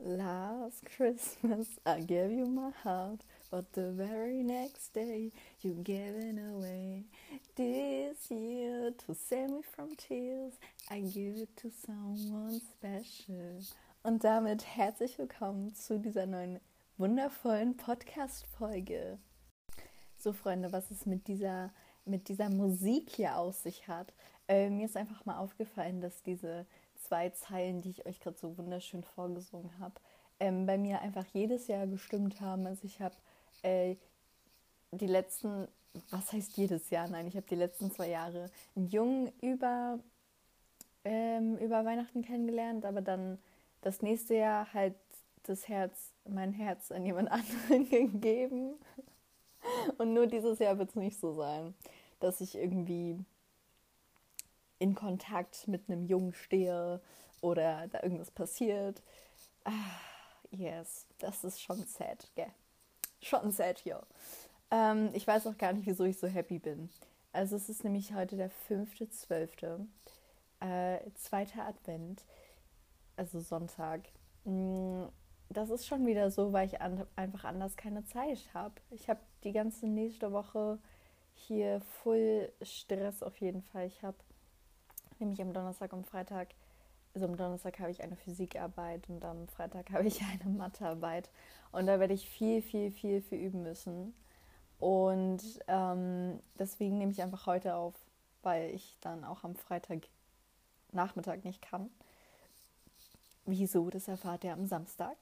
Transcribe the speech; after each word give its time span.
Last 0.00 0.84
Christmas 0.96 1.66
I 1.84 1.98
gave 1.98 2.30
you 2.30 2.46
my 2.46 2.70
heart, 2.84 3.24
but 3.50 3.72
the 3.72 3.90
very 3.90 4.44
next 4.44 4.94
day 4.94 5.32
you 5.60 5.74
gave 5.82 6.14
it 6.14 6.38
away. 6.38 7.06
This 7.56 8.30
year 8.30 8.92
to 8.92 9.14
save 9.16 9.50
me 9.50 9.62
from 9.74 9.96
tears, 9.96 10.52
I 10.88 11.00
give 11.00 11.38
it 11.38 11.56
to 11.56 11.70
someone 11.84 12.60
special. 12.60 13.58
Und 14.04 14.22
damit 14.22 14.64
herzlich 14.64 15.18
willkommen 15.18 15.74
zu 15.74 15.98
dieser 15.98 16.26
neuen 16.26 16.60
wundervollen 16.96 17.76
Podcast-Folge. 17.76 19.18
So, 20.16 20.32
Freunde, 20.32 20.70
was 20.70 20.92
es 20.92 21.06
mit 21.06 21.26
dieser, 21.26 21.72
mit 22.04 22.28
dieser 22.28 22.50
Musik 22.50 23.10
hier 23.10 23.36
aus 23.36 23.64
sich 23.64 23.88
hat. 23.88 24.12
Äh, 24.46 24.70
mir 24.70 24.86
ist 24.86 24.96
einfach 24.96 25.24
mal 25.24 25.38
aufgefallen, 25.38 26.00
dass 26.00 26.22
diese 26.22 26.66
zwei 26.98 27.30
Zeilen, 27.30 27.80
die 27.80 27.90
ich 27.90 28.06
euch 28.06 28.20
gerade 28.20 28.38
so 28.38 28.56
wunderschön 28.58 29.02
vorgesungen 29.02 29.78
habe, 29.78 29.94
ähm, 30.40 30.66
bei 30.66 30.78
mir 30.78 31.00
einfach 31.00 31.26
jedes 31.32 31.66
Jahr 31.66 31.86
gestimmt 31.86 32.40
haben. 32.40 32.66
Also 32.66 32.84
ich 32.84 33.00
habe 33.00 33.16
äh, 33.62 33.96
die 34.92 35.06
letzten, 35.06 35.68
was 36.10 36.32
heißt 36.32 36.56
jedes 36.56 36.90
Jahr? 36.90 37.08
Nein, 37.08 37.26
ich 37.26 37.36
habe 37.36 37.46
die 37.48 37.56
letzten 37.56 37.90
zwei 37.90 38.08
Jahre 38.08 38.50
einen 38.76 38.86
Jungen 38.86 39.32
über, 39.40 39.98
ähm, 41.04 41.56
über 41.58 41.84
Weihnachten 41.84 42.22
kennengelernt, 42.22 42.84
aber 42.84 43.00
dann 43.00 43.38
das 43.80 44.02
nächste 44.02 44.34
Jahr 44.34 44.72
halt 44.72 44.94
das 45.44 45.68
Herz, 45.68 46.12
mein 46.28 46.52
Herz 46.52 46.92
an 46.92 47.04
jemand 47.04 47.30
anderen 47.32 47.88
gegeben. 47.88 48.74
Und 49.98 50.14
nur 50.14 50.26
dieses 50.26 50.58
Jahr 50.58 50.78
wird 50.78 50.90
es 50.90 50.96
nicht 50.96 51.18
so 51.18 51.32
sein, 51.32 51.74
dass 52.20 52.40
ich 52.40 52.56
irgendwie 52.56 53.18
in 54.78 54.94
Kontakt 54.94 55.68
mit 55.68 55.88
einem 55.88 56.04
Jungen 56.06 56.32
stehe 56.32 57.00
oder 57.40 57.88
da 57.88 58.02
irgendwas 58.02 58.30
passiert. 58.30 59.02
Ah, 59.64 59.72
yes, 60.50 61.06
das 61.18 61.44
ist 61.44 61.60
schon 61.60 61.82
sad, 61.84 62.30
gell? 62.34 62.52
Schon 63.20 63.50
sad 63.50 63.78
hier. 63.78 64.00
Ähm, 64.70 65.10
ich 65.14 65.26
weiß 65.26 65.46
auch 65.46 65.58
gar 65.58 65.72
nicht, 65.72 65.86
wieso 65.86 66.04
ich 66.04 66.18
so 66.18 66.26
happy 66.26 66.58
bin. 66.58 66.90
Also 67.32 67.56
es 67.56 67.68
ist 67.68 67.84
nämlich 67.84 68.14
heute 68.14 68.36
der 68.36 68.50
5.12., 68.68 69.86
äh, 70.60 70.98
zweiter 71.14 71.66
Advent, 71.66 72.24
also 73.16 73.40
Sonntag. 73.40 74.08
Mm, 74.44 75.04
das 75.50 75.70
ist 75.70 75.86
schon 75.86 76.06
wieder 76.06 76.30
so, 76.30 76.52
weil 76.52 76.66
ich 76.66 76.80
an, 76.80 77.06
einfach 77.16 77.44
anders 77.44 77.76
keine 77.76 78.04
Zeit 78.04 78.38
habe. 78.54 78.74
Ich 78.90 79.08
habe 79.08 79.20
die 79.44 79.52
ganze 79.52 79.86
nächste 79.86 80.32
Woche 80.32 80.78
hier 81.34 81.80
voll 82.02 82.52
Stress 82.62 83.22
auf 83.22 83.36
jeden 83.40 83.62
Fall. 83.62 83.86
Ich 83.86 84.02
habe 84.02 84.16
nämlich 85.20 85.40
am 85.42 85.52
Donnerstag 85.52 85.92
und 85.92 86.06
Freitag, 86.06 86.48
also 87.14 87.26
am 87.26 87.36
Donnerstag 87.36 87.78
habe 87.80 87.90
ich 87.90 88.02
eine 88.02 88.16
Physikarbeit 88.16 89.08
und 89.08 89.24
am 89.24 89.48
Freitag 89.48 89.90
habe 89.92 90.06
ich 90.06 90.22
eine 90.22 90.50
Mathearbeit. 90.52 91.30
Und 91.72 91.86
da 91.86 92.00
werde 92.00 92.14
ich 92.14 92.28
viel, 92.28 92.62
viel, 92.62 92.90
viel, 92.90 93.20
viel 93.20 93.38
üben 93.38 93.62
müssen. 93.62 94.14
Und 94.78 95.42
ähm, 95.66 96.40
deswegen 96.58 96.98
nehme 96.98 97.12
ich 97.12 97.22
einfach 97.22 97.46
heute 97.46 97.74
auf, 97.74 97.94
weil 98.42 98.70
ich 98.74 98.96
dann 99.00 99.24
auch 99.24 99.44
am 99.44 99.56
Freitag 99.56 100.08
Nachmittag 100.92 101.44
nicht 101.44 101.60
kann. 101.60 101.90
Wieso? 103.44 103.90
Das 103.90 104.08
erfahrt 104.08 104.44
ihr 104.44 104.52
am 104.52 104.66
Samstag. 104.66 105.16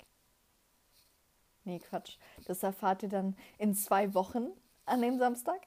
Nee, 1.65 1.81
Quatsch. 1.81 2.19
Das 2.45 2.63
erfahrt 2.63 3.03
ihr 3.03 3.09
dann 3.09 3.37
in 3.59 3.75
zwei 3.75 4.15
Wochen 4.15 4.49
an 4.85 5.03
dem 5.03 5.19
Samstag. 5.19 5.67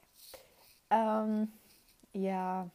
Ähm, 0.88 1.52
ja, 2.12 2.70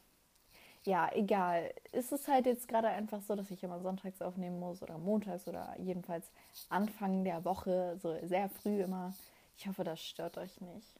ja, 0.85 1.09
egal. 1.13 1.73
Es 1.91 2.11
ist 2.11 2.27
halt 2.27 2.45
jetzt 2.45 2.67
gerade 2.67 2.87
einfach 2.87 3.21
so, 3.21 3.35
dass 3.35 3.49
ich 3.51 3.63
immer 3.63 3.79
sonntags 3.79 4.21
aufnehmen 4.21 4.59
muss 4.59 4.81
oder 4.83 4.97
montags 4.97 5.47
oder 5.47 5.75
jedenfalls 5.79 6.31
Anfang 6.69 7.23
der 7.23 7.43
Woche, 7.43 7.97
so 8.01 8.15
sehr 8.23 8.49
früh 8.49 8.81
immer. 8.81 9.13
Ich 9.57 9.67
hoffe, 9.67 9.83
das 9.83 10.01
stört 10.01 10.37
euch 10.37 10.61
nicht. 10.61 10.99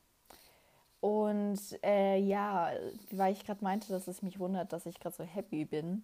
Und 1.02 1.60
äh, 1.84 2.18
ja, 2.18 2.72
weil 3.12 3.34
ich 3.34 3.46
gerade 3.46 3.64
meinte, 3.64 3.90
dass 3.90 4.08
es 4.08 4.24
mich 4.24 4.40
wundert, 4.40 4.74
dass 4.74 4.88
ich 4.88 5.00
gerade 5.00 5.16
so 5.16 5.24
happy 5.24 5.66
bin. 5.66 6.04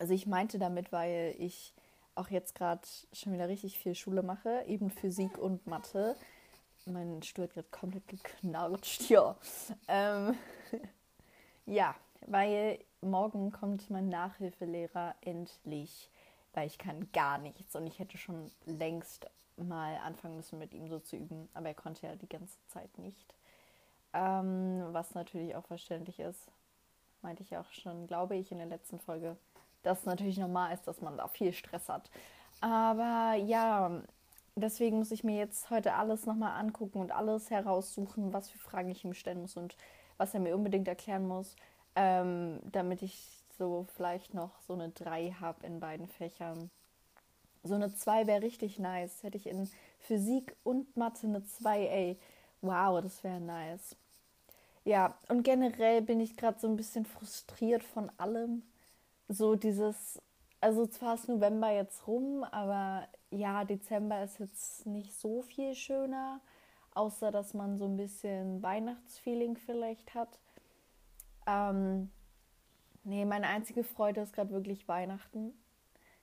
Also 0.00 0.12
ich 0.12 0.26
meinte 0.26 0.58
damit, 0.58 0.90
weil 0.90 1.36
ich 1.38 1.72
auch 2.16 2.28
jetzt 2.28 2.56
gerade 2.56 2.82
schon 3.12 3.32
wieder 3.32 3.48
richtig 3.48 3.78
viel 3.78 3.94
Schule 3.94 4.24
mache, 4.24 4.64
eben 4.66 4.90
Physik 4.90 5.38
und 5.38 5.68
Mathe. 5.68 6.16
Mein 6.86 7.22
Stuhl 7.22 7.44
hat 7.44 7.54
gerade 7.54 7.68
komplett 7.70 8.08
geknarrt, 8.08 8.86
ja. 9.08 9.36
Ähm, 9.86 10.36
ja, 11.66 11.94
weil 12.26 12.78
morgen 13.00 13.52
kommt 13.52 13.90
mein 13.90 14.08
Nachhilfelehrer 14.08 15.14
endlich, 15.20 16.10
weil 16.54 16.66
ich 16.66 16.78
kann 16.78 17.10
gar 17.12 17.38
nichts 17.38 17.74
und 17.76 17.86
ich 17.86 17.98
hätte 17.98 18.18
schon 18.18 18.50
längst 18.66 19.28
mal 19.56 19.96
anfangen 19.98 20.36
müssen 20.36 20.58
mit 20.58 20.74
ihm 20.74 20.88
so 20.88 20.98
zu 20.98 21.16
üben, 21.16 21.48
aber 21.54 21.68
er 21.68 21.74
konnte 21.74 22.06
ja 22.06 22.16
die 22.16 22.28
ganze 22.28 22.58
Zeit 22.68 22.96
nicht. 22.98 23.34
Ähm, 24.14 24.84
was 24.90 25.14
natürlich 25.14 25.54
auch 25.56 25.66
verständlich 25.66 26.20
ist, 26.20 26.50
meinte 27.22 27.42
ich 27.42 27.56
auch 27.56 27.70
schon, 27.70 28.06
glaube 28.06 28.36
ich, 28.36 28.52
in 28.52 28.58
der 28.58 28.66
letzten 28.66 28.98
Folge, 28.98 29.36
dass 29.82 30.04
natürlich 30.04 30.38
normal 30.38 30.74
ist, 30.74 30.86
dass 30.86 31.00
man 31.00 31.16
da 31.16 31.28
viel 31.28 31.52
Stress 31.52 31.88
hat. 31.88 32.10
Aber 32.60 33.34
ja, 33.34 34.02
deswegen 34.54 34.98
muss 34.98 35.10
ich 35.10 35.24
mir 35.24 35.36
jetzt 35.36 35.70
heute 35.70 35.94
alles 35.94 36.26
nochmal 36.26 36.58
angucken 36.60 36.98
und 36.98 37.12
alles 37.12 37.50
heraussuchen, 37.50 38.32
was 38.32 38.50
für 38.50 38.58
Fragen 38.58 38.90
ich 38.90 39.04
ihm 39.04 39.14
stellen 39.14 39.40
muss 39.40 39.56
und 39.56 39.76
was 40.18 40.34
er 40.34 40.40
mir 40.40 40.54
unbedingt 40.54 40.88
erklären 40.88 41.26
muss 41.26 41.56
ähm, 41.96 42.60
damit 42.70 43.02
ich 43.02 43.42
so 43.58 43.86
vielleicht 43.94 44.34
noch 44.34 44.60
so 44.66 44.74
eine 44.74 44.90
3 44.90 45.36
habe 45.40 45.66
in 45.66 45.80
beiden 45.80 46.08
Fächern. 46.08 46.70
So 47.62 47.74
eine 47.74 47.94
2 47.94 48.26
wäre 48.26 48.42
richtig 48.42 48.78
nice. 48.78 49.22
Hätte 49.22 49.38
ich 49.38 49.46
in 49.46 49.68
Physik 50.00 50.56
und 50.64 50.96
Mathe 50.96 51.26
eine 51.26 51.44
2, 51.44 51.86
ey. 51.86 52.18
Wow, 52.60 53.00
das 53.02 53.22
wäre 53.22 53.40
nice. 53.40 53.96
Ja, 54.84 55.16
und 55.28 55.44
generell 55.44 56.02
bin 56.02 56.20
ich 56.20 56.36
gerade 56.36 56.58
so 56.58 56.66
ein 56.66 56.76
bisschen 56.76 57.06
frustriert 57.06 57.84
von 57.84 58.10
allem. 58.18 58.62
So 59.28 59.54
dieses, 59.54 60.20
also 60.60 60.86
zwar 60.86 61.14
ist 61.14 61.28
November 61.28 61.70
jetzt 61.70 62.06
rum, 62.06 62.44
aber 62.44 63.06
ja, 63.30 63.64
Dezember 63.64 64.22
ist 64.24 64.40
jetzt 64.40 64.86
nicht 64.86 65.14
so 65.14 65.42
viel 65.42 65.74
schöner, 65.74 66.40
außer 66.94 67.30
dass 67.30 67.54
man 67.54 67.78
so 67.78 67.84
ein 67.84 67.96
bisschen 67.96 68.62
Weihnachtsfeeling 68.62 69.56
vielleicht 69.56 70.14
hat. 70.14 70.40
Ähm, 71.46 72.10
nee, 73.04 73.24
meine 73.24 73.48
einzige 73.48 73.84
Freude 73.84 74.20
ist 74.20 74.32
gerade 74.32 74.50
wirklich 74.50 74.88
Weihnachten. 74.88 75.52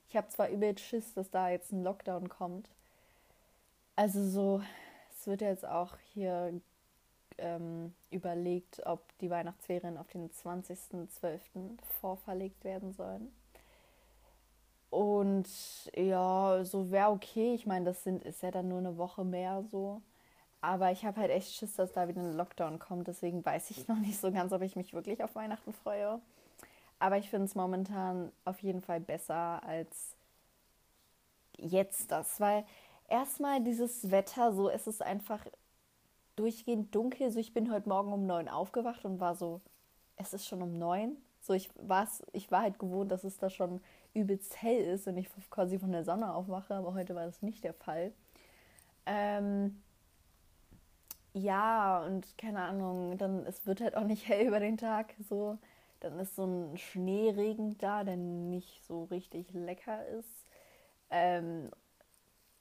Ich 0.07 0.17
habe 0.17 0.27
zwar 0.29 0.49
übel 0.49 0.77
Schiss, 0.77 1.13
dass 1.13 1.29
da 1.29 1.49
jetzt 1.49 1.71
ein 1.71 1.83
Lockdown 1.83 2.29
kommt. 2.29 2.69
Also 3.95 4.27
so, 4.27 4.61
es 5.11 5.27
wird 5.27 5.41
jetzt 5.41 5.65
auch 5.65 5.97
hier 6.13 6.59
ähm, 7.37 7.93
überlegt, 8.11 8.85
ob 8.85 9.01
die 9.19 9.29
Weihnachtsferien 9.29 9.97
auf 9.97 10.07
den 10.07 10.29
20.12. 10.29 11.77
vorverlegt 11.99 12.63
werden 12.63 12.93
sollen. 12.93 13.31
Und 14.89 15.47
ja, 15.95 16.63
so 16.63 16.89
wäre 16.91 17.11
okay. 17.11 17.53
Ich 17.53 17.65
meine, 17.65 17.85
das 17.85 18.03
sind, 18.03 18.23
ist 18.23 18.41
ja 18.41 18.51
dann 18.51 18.69
nur 18.69 18.79
eine 18.79 18.97
Woche 18.97 19.23
mehr 19.23 19.63
so. 19.63 20.01
Aber 20.61 20.91
ich 20.91 21.05
habe 21.05 21.21
halt 21.21 21.31
echt 21.31 21.53
Schiss, 21.53 21.75
dass 21.75 21.93
da 21.93 22.07
wieder 22.07 22.21
ein 22.21 22.35
Lockdown 22.35 22.79
kommt. 22.79 23.07
Deswegen 23.07 23.45
weiß 23.45 23.71
ich 23.71 23.87
noch 23.87 23.99
nicht 23.99 24.19
so 24.19 24.31
ganz, 24.31 24.51
ob 24.51 24.61
ich 24.61 24.75
mich 24.75 24.93
wirklich 24.93 25.23
auf 25.23 25.35
Weihnachten 25.35 25.73
freue. 25.73 26.19
Aber 26.99 27.17
ich 27.17 27.29
finde 27.29 27.45
es 27.45 27.55
momentan 27.55 28.31
auf 28.43 28.61
jeden 28.61 28.81
Fall 28.81 28.99
besser 28.99 29.63
als 29.63 30.15
jetzt 31.57 32.11
das. 32.11 32.39
Weil 32.41 32.65
erstmal 33.07 33.63
dieses 33.63 34.11
Wetter, 34.11 34.53
so 34.53 34.69
es 34.69 34.85
ist 34.85 35.01
einfach 35.01 35.45
durchgehend 36.35 36.93
dunkel. 36.93 37.31
So 37.31 37.39
ich 37.39 37.53
bin 37.53 37.71
heute 37.71 37.87
Morgen 37.87 38.11
um 38.11 38.25
neun 38.25 38.49
aufgewacht 38.49 39.05
und 39.05 39.21
war 39.21 39.35
so, 39.35 39.61
es 40.17 40.33
ist 40.33 40.45
schon 40.45 40.61
um 40.61 40.77
neun. 40.77 41.15
So 41.41 41.53
ich, 41.53 41.69
ich 42.33 42.51
war 42.51 42.61
halt 42.61 42.79
gewohnt, 42.79 43.11
dass 43.13 43.23
es 43.23 43.37
da 43.37 43.49
schon 43.49 43.81
übelst 44.13 44.61
hell 44.61 44.83
ist 44.83 45.07
und 45.07 45.17
ich 45.17 45.29
quasi 45.49 45.79
von 45.79 45.93
der 45.93 46.03
Sonne 46.03 46.33
aufwache. 46.33 46.75
Aber 46.75 46.93
heute 46.93 47.15
war 47.15 47.25
das 47.25 47.41
nicht 47.41 47.63
der 47.63 47.73
Fall. 47.73 48.11
Ähm, 49.05 49.81
ja, 51.33 52.03
und 52.05 52.37
keine 52.37 52.61
Ahnung, 52.61 53.17
dann 53.17 53.45
es 53.45 53.65
wird 53.65 53.81
halt 53.81 53.95
auch 53.95 54.03
nicht 54.03 54.27
hell 54.27 54.47
über 54.47 54.59
den 54.59 54.77
Tag 54.77 55.13
so. 55.29 55.57
Dann 55.99 56.17
ist 56.19 56.35
so 56.35 56.45
ein 56.45 56.77
Schneeregen 56.77 57.77
da, 57.77 58.03
der 58.03 58.15
nicht 58.15 58.85
so 58.85 59.05
richtig 59.05 59.51
lecker 59.53 60.05
ist. 60.07 60.45
Ähm, 61.09 61.69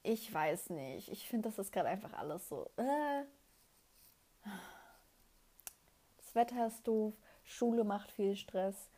ich 0.03 0.33
weiß 0.33 0.71
nicht. 0.71 1.09
Ich 1.09 1.27
finde, 1.27 1.49
das 1.49 1.59
ist 1.59 1.71
gerade 1.71 1.89
einfach 1.89 2.13
alles 2.13 2.47
so. 2.49 2.69
Äh. 2.77 3.23
Das 6.17 6.35
Wetter 6.35 6.67
ist 6.67 6.87
doof, 6.87 7.13
Schule 7.43 7.83
macht 7.83 8.11
viel 8.11 8.35
Stress. 8.35 8.89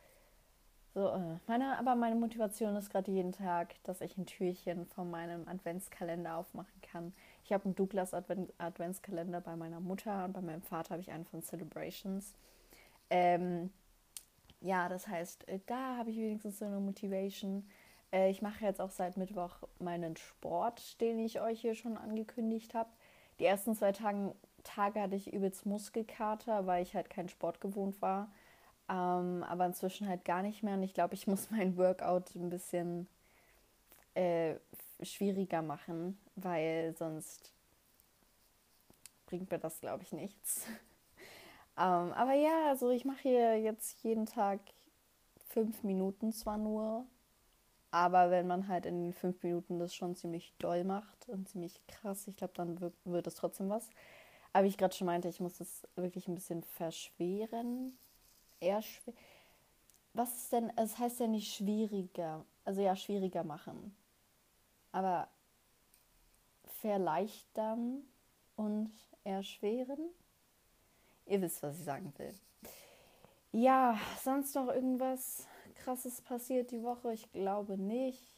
So, 0.93 1.07
äh. 1.09 1.37
meine, 1.47 1.77
aber 1.77 1.95
meine 1.95 2.15
Motivation 2.15 2.75
ist 2.75 2.89
gerade 2.89 3.11
jeden 3.11 3.31
Tag, 3.31 3.75
dass 3.83 4.01
ich 4.01 4.17
ein 4.17 4.25
Türchen 4.25 4.85
von 4.87 5.09
meinem 5.09 5.47
Adventskalender 5.47 6.35
aufmachen 6.35 6.81
kann. 6.81 7.13
Ich 7.43 7.51
habe 7.53 7.65
einen 7.65 7.75
Douglas 7.75 8.13
Advent 8.13 8.53
Adventskalender 8.57 9.41
bei 9.41 9.55
meiner 9.55 9.79
Mutter 9.79 10.25
und 10.25 10.33
bei 10.33 10.41
meinem 10.41 10.61
Vater 10.61 10.91
habe 10.91 11.01
ich 11.01 11.11
einen 11.11 11.25
von 11.25 11.41
Celebrations. 11.41 12.33
Ähm, 13.09 13.71
ja, 14.61 14.87
das 14.89 15.07
heißt, 15.07 15.47
äh, 15.47 15.59
da 15.65 15.97
habe 15.97 16.11
ich 16.11 16.17
wenigstens 16.17 16.59
so 16.59 16.65
eine 16.65 16.79
Motivation. 16.79 17.67
Äh, 18.11 18.29
ich 18.29 18.41
mache 18.41 18.63
jetzt 18.65 18.79
auch 18.79 18.91
seit 18.91 19.17
Mittwoch 19.17 19.55
meinen 19.79 20.15
Sport, 20.17 21.01
den 21.01 21.19
ich 21.19 21.41
euch 21.41 21.61
hier 21.61 21.75
schon 21.75 21.97
angekündigt 21.97 22.73
habe. 22.73 22.89
Die 23.39 23.45
ersten 23.45 23.75
zwei 23.75 23.91
Tagen, 23.91 24.33
Tage 24.63 25.01
hatte 25.01 25.15
ich 25.15 25.33
übelst 25.33 25.65
Muskelkater, 25.65 26.67
weil 26.67 26.83
ich 26.83 26.95
halt 26.95 27.09
keinen 27.09 27.29
Sport 27.29 27.59
gewohnt 27.59 28.01
war. 28.01 28.31
Ähm, 28.87 29.43
aber 29.43 29.65
inzwischen 29.65 30.07
halt 30.07 30.25
gar 30.25 30.43
nicht 30.43 30.63
mehr. 30.63 30.75
Und 30.75 30.83
ich 30.83 30.93
glaube, 30.93 31.15
ich 31.15 31.27
muss 31.27 31.49
mein 31.51 31.77
Workout 31.77 32.35
ein 32.35 32.49
bisschen 32.49 33.07
äh, 34.13 34.55
schwieriger 35.01 35.61
machen, 35.61 36.19
weil 36.35 36.95
sonst 36.97 37.53
bringt 39.25 39.49
mir 39.49 39.59
das, 39.59 39.79
glaube 39.79 40.03
ich, 40.03 40.11
nichts. 40.11 40.65
ähm, 41.77 42.11
aber 42.13 42.33
ja, 42.33 42.69
also 42.69 42.89
ich 42.89 43.05
mache 43.05 43.21
hier 43.21 43.59
jetzt 43.59 44.03
jeden 44.03 44.25
Tag 44.25 44.59
fünf 45.49 45.83
Minuten 45.83 46.31
zwar 46.33 46.57
nur, 46.57 47.05
aber 47.91 48.31
wenn 48.31 48.47
man 48.47 48.67
halt 48.67 48.85
in 48.85 49.03
den 49.03 49.13
fünf 49.13 49.43
Minuten 49.43 49.77
das 49.77 49.93
schon 49.93 50.15
ziemlich 50.15 50.53
doll 50.59 50.83
macht 50.85 51.27
und 51.27 51.49
ziemlich 51.49 51.81
krass, 51.87 52.27
ich 52.27 52.37
glaube, 52.37 52.53
dann 52.55 52.79
wird, 52.79 52.93
wird 53.03 53.27
es 53.27 53.35
trotzdem 53.35 53.69
was. 53.69 53.89
Aber 54.53 54.63
wie 54.63 54.69
ich 54.69 54.77
gerade 54.77 54.95
schon 54.95 55.07
meinte, 55.07 55.27
ich 55.27 55.39
muss 55.39 55.59
es 55.59 55.87
wirklich 55.95 56.27
ein 56.27 56.35
bisschen 56.35 56.63
verschweren. 56.63 57.97
Eher 58.59 58.81
schwer. 58.81 59.13
Was 60.13 60.35
ist 60.35 60.51
denn, 60.51 60.71
es 60.75 60.97
heißt 60.97 61.21
ja 61.21 61.27
nicht 61.27 61.53
schwieriger, 61.53 62.45
also 62.65 62.81
ja, 62.81 62.95
schwieriger 62.95 63.43
machen. 63.43 63.95
Aber 64.91 65.29
verleichtern 66.81 68.03
und 68.55 68.91
erschweren? 69.23 70.09
Ihr 71.25 71.41
wisst, 71.41 71.63
was 71.63 71.77
ich 71.77 71.85
sagen 71.85 72.13
will. 72.17 72.33
Ja, 73.51 73.97
sonst 74.23 74.55
noch 74.55 74.67
irgendwas 74.67 75.47
krasses 75.75 76.21
passiert 76.21 76.71
die 76.71 76.83
Woche? 76.83 77.13
Ich 77.13 77.31
glaube 77.31 77.77
nicht. 77.77 78.35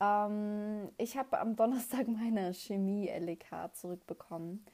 Ähm, 0.00 0.88
ich 0.98 1.16
habe 1.16 1.38
am 1.38 1.56
Donnerstag 1.56 2.08
meine 2.08 2.52
Chemie-LK 2.52 3.74
zurückbekommen, 3.74 4.64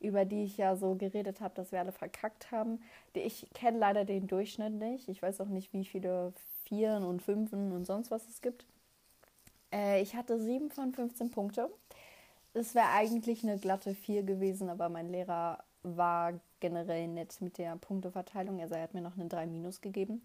über 0.00 0.24
die 0.24 0.44
ich 0.44 0.56
ja 0.56 0.76
so 0.76 0.94
geredet 0.94 1.40
habe, 1.40 1.54
dass 1.54 1.72
wir 1.72 1.80
alle 1.80 1.92
verkackt 1.92 2.50
haben. 2.50 2.80
Ich 3.12 3.48
kenne 3.54 3.78
leider 3.78 4.04
den 4.04 4.26
Durchschnitt 4.26 4.74
nicht. 4.74 5.08
Ich 5.08 5.20
weiß 5.22 5.40
auch 5.40 5.48
nicht, 5.48 5.72
wie 5.72 5.84
viele 5.84 6.32
Vieren 6.64 7.04
und 7.04 7.22
Fünfen 7.22 7.72
und 7.72 7.84
sonst 7.84 8.10
was 8.10 8.28
es 8.28 8.40
gibt. 8.40 8.66
Äh, 9.72 10.00
ich 10.02 10.14
hatte 10.14 10.38
7 10.38 10.70
von 10.70 10.92
15 10.92 11.30
Punkte. 11.30 11.70
Es 12.58 12.74
wäre 12.74 12.88
eigentlich 12.88 13.44
eine 13.44 13.56
glatte 13.56 13.94
4 13.94 14.24
gewesen, 14.24 14.68
aber 14.68 14.88
mein 14.88 15.08
Lehrer 15.08 15.62
war 15.84 16.34
generell 16.58 17.06
nett 17.06 17.40
mit 17.40 17.56
der 17.56 17.76
Punkteverteilung. 17.76 18.60
Also 18.60 18.74
er 18.74 18.82
hat 18.82 18.94
mir 18.94 19.00
noch 19.00 19.16
eine 19.16 19.28
3 19.28 19.46
minus 19.46 19.80
gegeben. 19.80 20.24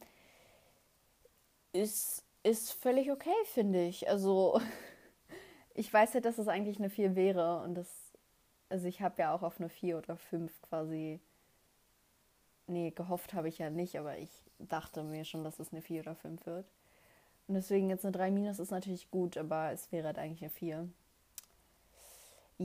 Ist, 1.74 2.24
ist 2.42 2.72
völlig 2.74 3.12
okay, 3.12 3.30
finde 3.46 3.86
ich. 3.86 4.10
Also 4.10 4.60
ich 5.76 5.94
weiß 5.94 6.14
ja, 6.14 6.22
dass 6.22 6.40
es 6.40 6.48
eigentlich 6.48 6.80
eine 6.80 6.90
4 6.90 7.16
wäre 7.16 7.62
und 7.62 7.76
das, 7.76 7.88
also 8.70 8.88
ich 8.88 9.02
habe 9.02 9.22
ja 9.22 9.36
auch 9.36 9.44
auf 9.44 9.60
eine 9.60 9.70
4 9.70 10.00
oder 10.00 10.18
5 10.18 10.52
quasi, 10.64 11.20
nee, 12.66 12.90
gehofft 12.90 13.36
habe 13.36 13.48
ich 13.48 13.60
ja 13.60 13.70
nicht, 13.70 14.00
aber 14.00 14.18
ich 14.18 14.32
dachte 14.58 15.04
mir 15.04 15.24
schon, 15.24 15.44
dass 15.44 15.60
es 15.60 15.72
eine 15.72 15.84
4 15.84 16.02
oder 16.02 16.16
5 16.16 16.44
wird. 16.48 16.66
Und 17.48 17.54
deswegen 17.56 17.92
jetzt 17.92 18.06
eine 18.06 18.12
3 18.12 18.32
minus 18.32 18.58
ist 18.58 18.72
natürlich 18.72 19.12
gut, 19.12 19.38
aber 19.38 19.72
es 19.72 19.92
wäre 19.92 20.08
halt 20.08 20.18
eigentlich 20.18 20.42
eine 20.42 20.50
4. 20.50 20.90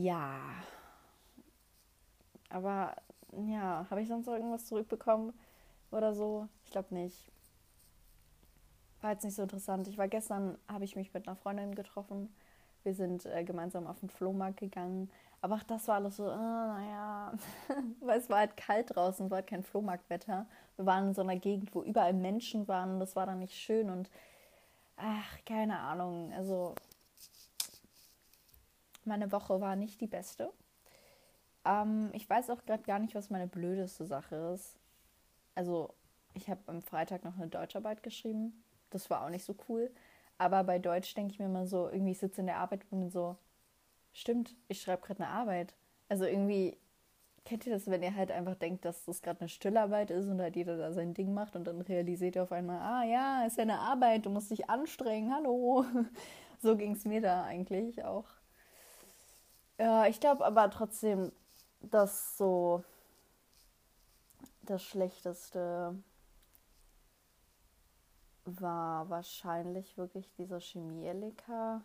Ja. 0.02 0.40
Aber 2.50 2.94
ja, 3.32 3.86
habe 3.90 4.00
ich 4.00 4.08
sonst 4.08 4.26
irgendwas 4.26 4.66
zurückbekommen 4.66 5.32
oder 5.90 6.14
so? 6.14 6.48
Ich 6.64 6.70
glaube 6.70 6.94
nicht. 6.94 7.30
War 9.00 9.12
jetzt 9.12 9.24
nicht 9.24 9.34
so 9.34 9.42
interessant. 9.42 9.86
Ich 9.88 9.98
war 9.98 10.08
gestern, 10.08 10.58
habe 10.68 10.84
ich 10.84 10.96
mich 10.96 11.12
mit 11.14 11.26
einer 11.26 11.36
Freundin 11.36 11.74
getroffen. 11.74 12.34
Wir 12.84 12.94
sind 12.94 13.26
äh, 13.26 13.44
gemeinsam 13.44 13.86
auf 13.86 14.00
den 14.00 14.08
Flohmarkt 14.08 14.58
gegangen. 14.58 15.10
Aber 15.40 15.56
auch 15.56 15.62
das 15.62 15.86
war 15.88 15.96
alles 15.96 16.16
so, 16.16 16.28
äh, 16.28 16.36
naja, 16.36 17.32
weil 18.00 18.18
es 18.18 18.28
war 18.28 18.38
halt 18.38 18.56
kalt 18.56 18.94
draußen, 18.94 19.30
war 19.30 19.36
halt 19.36 19.46
kein 19.46 19.62
Flohmarktwetter. 19.62 20.46
Wir 20.76 20.86
waren 20.86 21.08
in 21.08 21.14
so 21.14 21.22
einer 21.22 21.36
Gegend, 21.36 21.74
wo 21.74 21.82
überall 21.82 22.12
Menschen 22.12 22.66
waren 22.68 22.98
das 22.98 23.14
war 23.14 23.26
dann 23.26 23.40
nicht 23.40 23.54
schön 23.54 23.90
und 23.90 24.10
ach, 24.96 25.44
keine 25.44 25.78
Ahnung. 25.78 26.32
Also 26.32 26.74
meine 29.06 29.32
Woche 29.32 29.60
war 29.60 29.76
nicht 29.76 30.00
die 30.00 30.06
beste. 30.06 30.52
Ähm, 31.64 32.10
ich 32.12 32.28
weiß 32.28 32.50
auch 32.50 32.64
gerade 32.64 32.82
gar 32.82 32.98
nicht, 32.98 33.14
was 33.14 33.30
meine 33.30 33.46
blödeste 33.46 34.06
Sache 34.06 34.36
ist. 34.54 34.78
Also, 35.54 35.94
ich 36.34 36.48
habe 36.48 36.60
am 36.66 36.82
Freitag 36.82 37.24
noch 37.24 37.36
eine 37.36 37.48
Deutscharbeit 37.48 38.02
geschrieben. 38.02 38.64
Das 38.90 39.10
war 39.10 39.24
auch 39.24 39.30
nicht 39.30 39.44
so 39.44 39.54
cool. 39.68 39.90
Aber 40.38 40.62
bei 40.64 40.78
Deutsch 40.78 41.14
denke 41.14 41.32
ich 41.32 41.38
mir 41.38 41.46
immer 41.46 41.66
so, 41.66 41.88
irgendwie 41.88 42.12
ich 42.12 42.18
sitze 42.18 42.40
in 42.40 42.46
der 42.46 42.58
Arbeit 42.58 42.86
und 42.90 43.10
so, 43.10 43.36
stimmt, 44.12 44.54
ich 44.68 44.80
schreibe 44.80 45.02
gerade 45.02 45.24
eine 45.24 45.32
Arbeit. 45.32 45.74
Also 46.08 46.24
irgendwie, 46.24 46.76
kennt 47.44 47.66
ihr 47.66 47.72
das, 47.72 47.88
wenn 47.88 48.02
ihr 48.02 48.14
halt 48.14 48.30
einfach 48.30 48.54
denkt, 48.54 48.84
dass 48.84 49.04
das 49.04 49.22
gerade 49.22 49.40
eine 49.40 49.48
Stillarbeit 49.48 50.10
ist 50.10 50.28
und 50.28 50.40
halt 50.40 50.56
jeder 50.56 50.76
da 50.76 50.92
sein 50.92 51.14
Ding 51.14 51.34
macht 51.34 51.56
und 51.56 51.64
dann 51.64 51.80
realisiert 51.80 52.36
ihr 52.36 52.44
auf 52.44 52.52
einmal, 52.52 52.80
ah 52.80 53.04
ja, 53.04 53.44
ist 53.46 53.56
ja 53.56 53.62
eine 53.62 53.80
Arbeit, 53.80 54.26
du 54.26 54.30
musst 54.30 54.50
dich 54.50 54.70
anstrengen, 54.70 55.34
hallo. 55.34 55.84
So 56.60 56.76
ging 56.76 56.90
es 56.90 57.04
mir 57.04 57.20
da 57.20 57.44
eigentlich 57.44 58.04
auch. 58.04 58.26
Ja, 59.78 60.06
ich 60.06 60.18
glaube 60.20 60.44
aber 60.44 60.70
trotzdem, 60.70 61.30
dass 61.80 62.36
so 62.36 62.82
das 64.62 64.82
Schlechteste 64.82 65.96
war 68.44 69.08
wahrscheinlich 69.08 69.96
wirklich 69.96 70.32
dieser 70.34 70.60
Chemie-LK. 70.60 71.80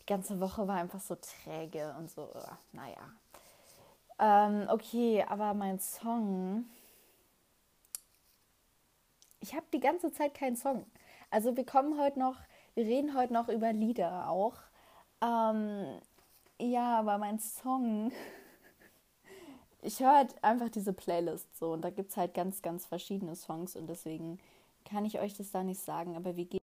Die 0.00 0.06
ganze 0.06 0.40
Woche 0.40 0.68
war 0.68 0.76
einfach 0.76 1.00
so 1.00 1.16
träge 1.16 1.94
und 1.98 2.10
so, 2.10 2.32
naja. 2.72 3.12
Ähm, 4.18 4.68
okay, 4.70 5.24
aber 5.28 5.52
mein 5.54 5.78
Song. 5.78 6.66
Ich 9.40 9.54
habe 9.54 9.66
die 9.72 9.80
ganze 9.80 10.12
Zeit 10.12 10.34
keinen 10.34 10.56
Song. 10.56 10.86
Also 11.30 11.56
wir 11.56 11.66
kommen 11.66 12.00
heute 12.00 12.18
noch, 12.18 12.36
wir 12.74 12.84
reden 12.84 13.16
heute 13.16 13.32
noch 13.32 13.48
über 13.48 13.72
Lieder 13.72 14.28
auch. 14.28 14.54
Ähm, 15.20 16.00
ja, 16.60 16.98
aber 16.98 17.18
mein 17.18 17.38
Song. 17.38 18.12
Ich 19.80 20.00
höre 20.00 20.16
halt 20.16 20.42
einfach 20.42 20.68
diese 20.68 20.92
Playlist 20.92 21.56
so 21.56 21.72
und 21.72 21.82
da 21.82 21.90
gibt 21.90 22.10
es 22.10 22.16
halt 22.16 22.34
ganz, 22.34 22.62
ganz 22.62 22.84
verschiedene 22.84 23.36
Songs 23.36 23.76
und 23.76 23.86
deswegen 23.86 24.40
kann 24.84 25.04
ich 25.04 25.20
euch 25.20 25.34
das 25.34 25.52
da 25.52 25.62
nicht 25.62 25.80
sagen. 25.80 26.16
Aber 26.16 26.36
wie 26.36 26.46
geht. 26.46 26.62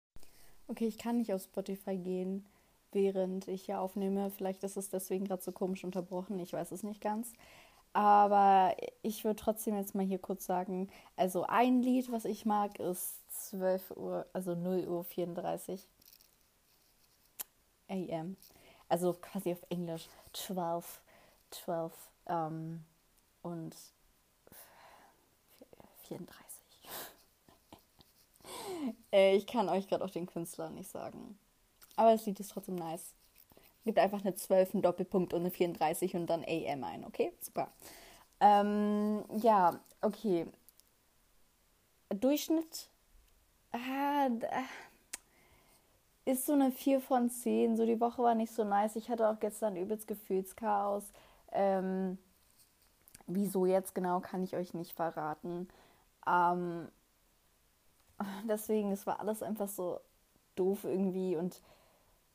Okay, 0.68 0.88
ich 0.88 0.98
kann 0.98 1.18
nicht 1.18 1.34
auf 1.34 1.44
Spotify 1.44 1.98
gehen, 1.98 2.46
während 2.94 3.48
ich 3.50 3.64
hier 3.66 3.82
aufnehme. 3.82 4.32
Vielleicht 4.32 4.64
ist 4.64 4.78
es 4.78 4.90
deswegen 4.90 5.26
gerade 5.26 5.44
so 5.44 5.52
komisch 5.52 5.84
unterbrochen. 5.84 6.40
Ich 6.40 6.54
weiß 6.54 6.72
es 6.72 6.84
nicht 6.84 7.02
ganz. 7.02 7.34
Aber 7.94 8.76
ich 9.02 9.26
würde 9.26 9.36
trotzdem 9.36 9.76
jetzt 9.76 9.96
mal 9.96 10.06
hier 10.06 10.20
kurz 10.20 10.46
sagen: 10.46 10.90
Also, 11.18 11.44
ein 11.44 11.82
Lied, 11.84 12.12
was 12.12 12.24
ich 12.24 12.46
mag, 12.46 12.80
ist 12.80 13.16
12 13.50 13.92
Uhr, 13.98 14.26
also 14.34 14.56
0 14.56 14.88
Uhr 14.88 15.04
34 15.04 15.86
AM 17.92 18.36
also 18.92 19.14
quasi 19.14 19.54
auf 19.54 19.66
Englisch 19.70 20.08
12, 20.34 21.00
12 21.52 21.94
ähm, 22.28 22.84
und 23.42 23.76
34. 26.08 26.30
Äh, 29.12 29.36
ich 29.36 29.46
kann 29.46 29.70
euch 29.70 29.88
gerade 29.88 30.04
auch 30.04 30.10
den 30.10 30.26
Künstler 30.26 30.70
nicht 30.72 30.90
sagen. 30.90 31.38
Aber 31.98 32.14
das 32.14 32.26
Lied 32.26 32.40
ist 32.40 32.52
trotzdem 32.52 32.76
nice. 32.76 33.14
Gibt 33.86 34.00
einfach 34.00 34.22
eine 34.22 34.34
12, 34.34 34.74
einen 34.74 34.82
Doppelpunkt 34.82 35.34
und 35.34 35.42
eine 35.42 35.52
34 35.52 36.16
und 36.16 36.28
dann 36.28 36.44
AM 36.44 36.84
ein, 36.84 37.06
okay? 37.06 37.32
Super. 37.40 37.72
Ähm, 38.40 39.24
ja, 39.34 39.80
okay. 40.02 40.48
Durchschnitt. 42.10 42.90
Ah, 43.72 44.30
ist 46.26 46.46
so 46.46 46.54
eine 46.54 46.72
4 46.72 47.02
von 47.02 47.30
10. 47.30 47.78
So 47.78 47.86
die 47.86 48.00
Woche 48.00 48.22
war 48.24 48.36
nicht 48.36 48.54
so 48.54 48.64
nice. 48.64 48.96
Ich 48.96 49.10
hatte 49.10 49.30
auch 49.30 49.40
gestern 49.40 49.76
übelst 49.76 50.08
Gefühlschaos. 50.08 51.12
Ähm, 51.52 52.18
wieso 53.28 53.66
jetzt 53.66 53.96
genau, 53.96 54.20
kann 54.20 54.44
ich 54.44 54.56
euch 54.56 54.74
nicht 54.74 54.94
verraten. 54.94 55.68
Ähm, 56.28 56.88
deswegen, 58.48 58.92
es 58.92 59.08
war 59.08 59.20
alles 59.20 59.44
einfach 59.44 59.70
so 59.70 60.00
doof 60.56 60.84
irgendwie. 60.84 61.36
Und 61.36 61.62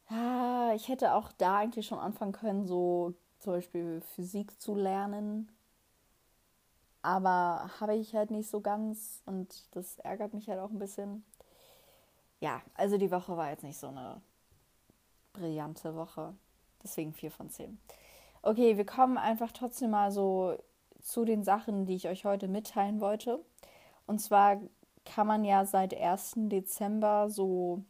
ah, 0.09 0.73
ich 0.75 0.89
hätte 0.89 1.15
auch 1.15 1.33
da 1.33 1.59
eigentlich 1.59 1.87
schon 1.87 1.99
anfangen 1.99 2.33
können, 2.33 2.67
so 2.67 3.15
zum 3.39 3.55
Beispiel 3.55 4.01
Physik 4.15 4.61
zu 4.61 4.75
lernen. 4.75 5.51
Aber 7.03 7.71
habe 7.81 7.95
ich 7.95 8.17
halt 8.17 8.33
nicht 8.33 8.51
so 8.51 8.61
ganz 8.61 9.23
und 9.27 9.69
das 9.77 9.99
ärgert 10.01 10.35
mich 10.35 10.49
halt 10.49 10.59
auch 10.59 10.71
ein 10.71 10.81
bisschen 10.81 11.25
ja, 12.41 12.63
also 12.75 12.99
die 12.99 13.11
Woche 13.11 13.37
war 13.37 13.51
jetzt 13.51 13.65
nicht 13.65 13.79
so 13.79 13.89
eine 13.89 14.21
brillante 15.33 15.95
Woche. 15.95 16.35
Deswegen 16.83 17.13
4 17.13 17.31
von 17.31 17.51
10. 17.51 17.79
Okay, 18.43 18.77
wir 18.77 18.87
kommen 18.87 19.19
einfach 19.19 19.53
trotzdem 19.53 19.91
mal 19.91 20.13
so 20.13 20.57
zu 21.01 21.25
den 21.25 21.43
Sachen, 21.43 21.87
die 21.87 21.97
ich 21.97 22.09
euch 22.09 22.25
heute 22.25 22.49
mitteilen 22.49 23.01
wollte. 23.01 23.45
Und 24.07 24.21
zwar 24.21 24.61
kann 25.05 25.27
man 25.27 25.45
ja 25.45 25.65
seit 25.65 25.95
1. 25.95 26.35
Dezember 26.49 27.29
so 27.29 27.83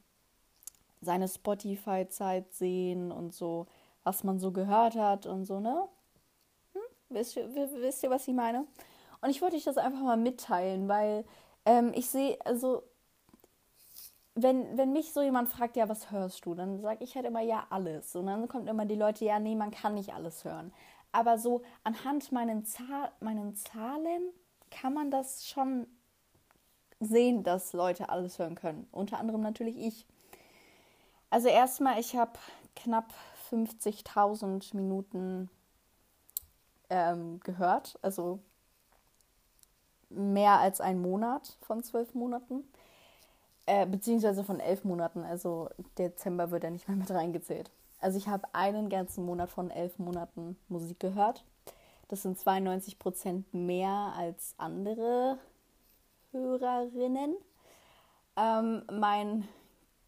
seine 1.00 1.28
Spotify-Zeit 1.28 2.52
sehen 2.52 3.12
und 3.12 3.34
so, 3.34 3.66
was 4.02 4.24
man 4.24 4.38
so 4.38 4.52
gehört 4.52 4.96
hat 4.96 5.26
und 5.26 5.44
so, 5.44 5.60
ne? 5.60 5.88
Hm? 6.72 6.80
Wisst, 7.10 7.36
ihr, 7.36 7.54
wisst 7.54 8.02
ihr, 8.02 8.10
was 8.10 8.28
ich 8.28 8.34
meine? 8.34 8.66
Und 9.20 9.30
ich 9.30 9.42
wollte 9.42 9.56
euch 9.56 9.64
das 9.64 9.78
einfach 9.78 10.02
mal 10.02 10.16
mitteilen, 10.16 10.88
weil 10.88 11.24
ähm, 11.64 11.92
ich 11.94 12.08
sehe, 12.08 12.38
also, 12.44 12.82
wenn, 14.36 14.76
wenn 14.76 14.92
mich 14.92 15.12
so 15.14 15.22
jemand 15.22 15.48
fragt, 15.48 15.76
ja, 15.76 15.88
was 15.88 16.10
hörst 16.10 16.44
du, 16.44 16.54
dann 16.54 16.80
sage 16.82 17.02
ich 17.02 17.16
halt 17.16 17.24
immer, 17.24 17.40
ja, 17.40 17.66
alles. 17.70 18.14
Und 18.14 18.26
dann 18.26 18.48
kommt 18.48 18.68
immer 18.68 18.84
die 18.84 18.94
Leute, 18.94 19.24
ja, 19.24 19.38
nee, 19.38 19.56
man 19.56 19.70
kann 19.70 19.94
nicht 19.94 20.12
alles 20.12 20.44
hören. 20.44 20.72
Aber 21.10 21.38
so 21.38 21.62
anhand 21.84 22.30
meinen, 22.32 22.64
Zahl, 22.66 23.10
meinen 23.20 23.56
Zahlen 23.56 24.30
kann 24.70 24.92
man 24.92 25.10
das 25.10 25.46
schon 25.46 25.86
sehen, 27.00 27.44
dass 27.44 27.72
Leute 27.72 28.10
alles 28.10 28.38
hören 28.38 28.56
können. 28.56 28.86
Unter 28.92 29.18
anderem 29.18 29.40
natürlich 29.40 29.78
ich. 29.78 30.06
Also 31.30 31.48
erstmal, 31.48 31.98
ich 31.98 32.14
habe 32.14 32.32
knapp 32.74 33.14
50.000 33.50 34.76
Minuten 34.76 35.48
ähm, 36.90 37.40
gehört. 37.40 37.98
Also 38.02 38.40
mehr 40.10 40.58
als 40.58 40.82
ein 40.82 41.00
Monat 41.00 41.56
von 41.62 41.82
zwölf 41.82 42.14
Monaten. 42.14 42.64
Äh, 43.66 43.86
beziehungsweise 43.86 44.44
von 44.44 44.60
elf 44.60 44.84
Monaten. 44.84 45.24
Also 45.24 45.68
Dezember 45.98 46.50
wird 46.50 46.64
ja 46.64 46.70
nicht 46.70 46.88
mehr 46.88 46.96
mit 46.96 47.10
reingezählt. 47.10 47.70
Also 48.00 48.18
ich 48.18 48.28
habe 48.28 48.46
einen 48.52 48.88
ganzen 48.88 49.24
Monat 49.24 49.50
von 49.50 49.70
elf 49.70 49.98
Monaten 49.98 50.56
Musik 50.68 51.00
gehört. 51.00 51.44
Das 52.08 52.22
sind 52.22 52.38
92 52.38 52.98
Prozent 52.98 53.52
mehr 53.52 54.12
als 54.16 54.54
andere 54.58 55.38
Hörerinnen. 56.30 57.36
Ähm, 58.36 58.82
mein 58.92 59.48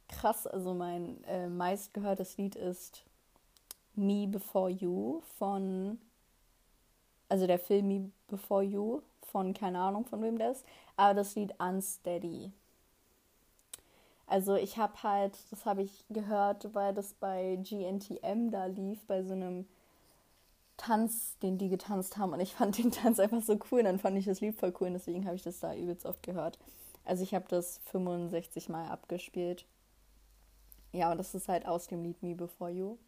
krass, 0.09 0.47
also 0.47 0.75
mein 0.75 1.23
äh, 1.25 1.49
meistgehörtes 1.49 2.37
Lied 2.37 2.57
ist 2.57 3.05
Me 3.95 4.27
Before 4.27 4.71
You 4.71 5.21
von, 5.39 5.99
also 7.29 7.47
der 7.47 7.59
Film 7.59 7.89
Me 7.89 8.11
Before 8.29 8.63
You 8.63 9.03
von, 9.23 9.53
keine 9.55 9.81
Ahnung 9.81 10.05
von 10.05 10.23
wem 10.23 10.39
ist, 10.41 10.65
aber 10.97 11.15
das 11.15 11.35
Lied 11.35 11.55
Unsteady. 11.59 12.53
Also 14.29 14.57
ich 14.57 14.77
habe 14.77 15.03
halt, 15.03 15.39
das 15.51 15.65
habe 15.65 15.83
ich 15.83 16.05
gehört, 16.11 16.75
weil 16.75 16.93
das 16.93 17.15
bei 17.15 17.57
GNTM 17.63 18.51
da 18.51 18.67
lief, 18.67 19.03
bei 19.07 19.23
so 19.23 19.33
einem 19.33 19.67
Tanz, 20.77 21.39
den 21.39 21.57
die 21.57 21.71
getanzt 21.71 22.19
haben. 22.19 22.35
Und 22.35 22.41
ich 22.41 22.55
fand 22.57 22.77
den 22.77 22.93
Tanz 22.93 23.19
einfach 23.19 23.43
so 23.43 23.59
cool. 23.71 23.81
Und 23.81 23.87
dann 23.87 23.99
fand 23.99 24.19
ich 24.19 24.27
das 24.27 24.41
Lied 24.41 24.55
voll 24.55 24.75
cool. 24.81 24.89
Und 24.89 24.93
deswegen 24.95 25.25
habe 25.25 25.35
ich 25.35 25.43
das 25.43 25.61
da 25.61 25.75
übelst 25.75 26.05
oft 26.05 26.23
gehört. 26.23 26.59
Also 27.07 27.23
ich 27.23 27.35
habe 27.35 27.47
das 27.49 27.79
65 27.91 28.69
Mal 28.69 28.89
abgespielt. 28.89 29.67
Ja, 30.93 31.11
und 31.11 31.19
das 31.19 31.35
ist 31.35 31.49
halt 31.49 31.67
aus 31.67 31.87
dem 31.87 32.03
Lied 32.03 32.23
Me 32.23 32.35
Before 32.35 32.71
You. 32.71 32.99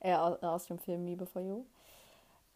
Äh, 0.00 0.14
aus 0.14 0.66
dem 0.66 0.78
Film 0.78 1.04
Me 1.04 1.16
Before 1.16 1.44
You. 1.44 1.64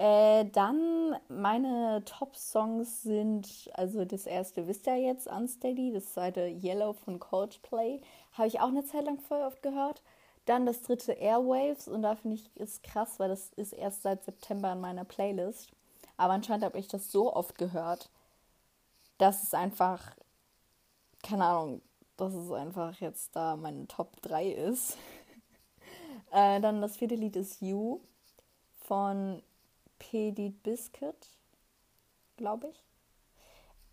Äh, 0.00 0.46
dann 0.46 1.14
meine 1.28 2.02
Top-Songs 2.06 3.02
sind, 3.02 3.70
also 3.74 4.06
das 4.06 4.24
erste 4.24 4.66
wisst 4.66 4.86
ihr 4.86 4.96
jetzt, 4.96 5.26
Unsteady, 5.26 5.92
das 5.92 6.14
zweite 6.14 6.46
Yellow 6.48 6.94
von 6.94 7.18
Coldplay. 7.18 8.00
Habe 8.32 8.48
ich 8.48 8.60
auch 8.60 8.68
eine 8.68 8.82
Zeit 8.82 9.04
lang 9.04 9.18
voll 9.18 9.42
oft 9.42 9.62
gehört. 9.62 10.02
Dann 10.46 10.64
das 10.64 10.80
dritte 10.80 11.12
Airwaves 11.12 11.86
und 11.86 12.00
da 12.00 12.16
finde 12.16 12.36
ich 12.36 12.50
es 12.56 12.80
krass, 12.80 13.18
weil 13.18 13.28
das 13.28 13.50
ist 13.56 13.74
erst 13.74 14.00
seit 14.00 14.24
September 14.24 14.72
in 14.72 14.80
meiner 14.80 15.04
Playlist. 15.04 15.70
Aber 16.16 16.32
anscheinend 16.32 16.64
habe 16.64 16.78
ich 16.78 16.88
das 16.88 17.12
so 17.12 17.34
oft 17.34 17.58
gehört, 17.58 18.08
dass 19.18 19.42
es 19.42 19.52
einfach, 19.52 20.16
keine 21.22 21.44
Ahnung, 21.44 21.82
dass 22.16 22.32
es 22.32 22.50
einfach 22.50 22.94
jetzt 23.00 23.36
da 23.36 23.54
meine 23.54 23.86
Top 23.86 24.22
3 24.22 24.48
ist. 24.48 24.96
äh, 26.32 26.58
dann 26.58 26.80
das 26.80 26.96
vierte 26.96 27.16
Lied 27.16 27.36
ist 27.36 27.60
You 27.60 28.00
von 28.78 29.42
Pedit 30.00 30.62
Biscuit, 30.64 31.14
glaube 32.36 32.68
ich. 32.68 32.84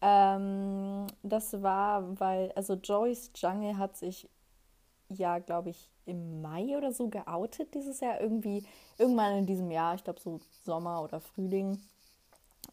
Ähm, 0.01 1.05
das 1.21 1.61
war, 1.61 2.19
weil, 2.19 2.51
also 2.53 2.73
Joyce 2.73 3.31
Jungle 3.35 3.77
hat 3.77 3.97
sich 3.97 4.27
ja, 5.09 5.39
glaube 5.39 5.69
ich, 5.69 5.89
im 6.05 6.41
Mai 6.41 6.77
oder 6.77 6.91
so 6.91 7.07
geoutet 7.07 7.73
dieses 7.73 7.99
Jahr. 7.99 8.19
Irgendwie, 8.19 8.65
irgendwann 8.97 9.37
in 9.37 9.45
diesem 9.45 9.71
Jahr, 9.71 9.95
ich 9.95 10.03
glaube 10.03 10.19
so 10.19 10.39
Sommer 10.63 11.03
oder 11.03 11.19
Frühling. 11.19 11.81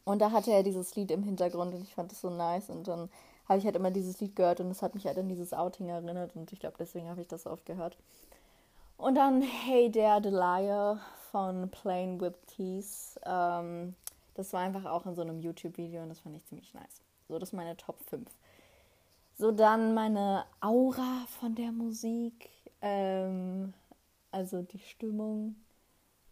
Und 0.04 0.20
da 0.20 0.30
hatte 0.30 0.52
er 0.52 0.62
dieses 0.62 0.94
Lied 0.96 1.10
im 1.10 1.22
Hintergrund 1.22 1.74
und 1.74 1.82
ich 1.82 1.94
fand 1.94 2.10
das 2.10 2.20
so 2.20 2.30
nice. 2.30 2.70
Und 2.70 2.88
dann 2.88 3.08
habe 3.48 3.58
ich 3.58 3.64
halt 3.64 3.76
immer 3.76 3.90
dieses 3.90 4.20
Lied 4.20 4.36
gehört 4.36 4.60
und 4.60 4.70
es 4.70 4.82
hat 4.82 4.94
mich 4.94 5.06
halt 5.06 5.18
an 5.18 5.28
dieses 5.28 5.52
Outing 5.52 5.88
erinnert 5.88 6.34
und 6.34 6.52
ich 6.52 6.60
glaube, 6.60 6.76
deswegen 6.78 7.08
habe 7.08 7.20
ich 7.20 7.28
das 7.28 7.46
oft 7.46 7.66
gehört. 7.66 7.96
Und 8.96 9.16
dann 9.16 9.42
Hey 9.42 9.90
Dare 9.90 10.22
the 10.22 10.30
Liar 10.30 11.00
von 11.34 11.68
Playing 11.68 12.20
with 12.20 12.34
Keys. 12.46 13.18
Ähm, 13.26 13.96
das 14.34 14.52
war 14.52 14.60
einfach 14.60 14.84
auch 14.84 15.04
in 15.04 15.16
so 15.16 15.22
einem 15.22 15.40
YouTube-Video 15.40 16.04
und 16.04 16.08
das 16.08 16.20
fand 16.20 16.36
ich 16.36 16.46
ziemlich 16.46 16.72
nice. 16.74 17.02
So, 17.26 17.40
das 17.40 17.48
ist 17.48 17.54
meine 17.54 17.76
Top 17.76 18.00
5. 18.02 18.30
So 19.36 19.50
dann 19.50 19.94
meine 19.94 20.44
Aura 20.60 21.26
von 21.40 21.56
der 21.56 21.72
Musik. 21.72 22.50
Ähm, 22.80 23.74
also 24.30 24.62
die 24.62 24.78
Stimmung 24.78 25.56